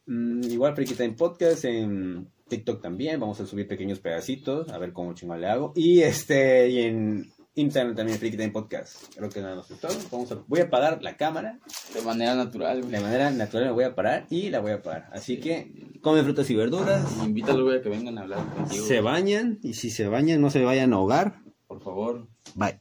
[0.08, 4.94] Mm, igual Freaky Time Podcast en TikTok también, vamos a subir pequeños pedacitos, a ver
[4.94, 5.74] cómo chingón le hago.
[5.76, 9.14] Y este, y en Instagram también Freaky Time Podcast.
[9.16, 9.92] Creo que nada más es todo.
[10.12, 11.60] Vamos a, voy a apagar la cámara
[11.94, 15.10] De manera natural, de manera natural me voy a parar y la voy a parar.
[15.12, 18.86] Así que comen frutas y verduras, Invítalo, güey, a que vengan a hablar contigo.
[18.86, 21.47] se bañan y si se bañan no se vayan a ahogar.
[21.68, 22.28] Por favor.
[22.56, 22.80] Bye.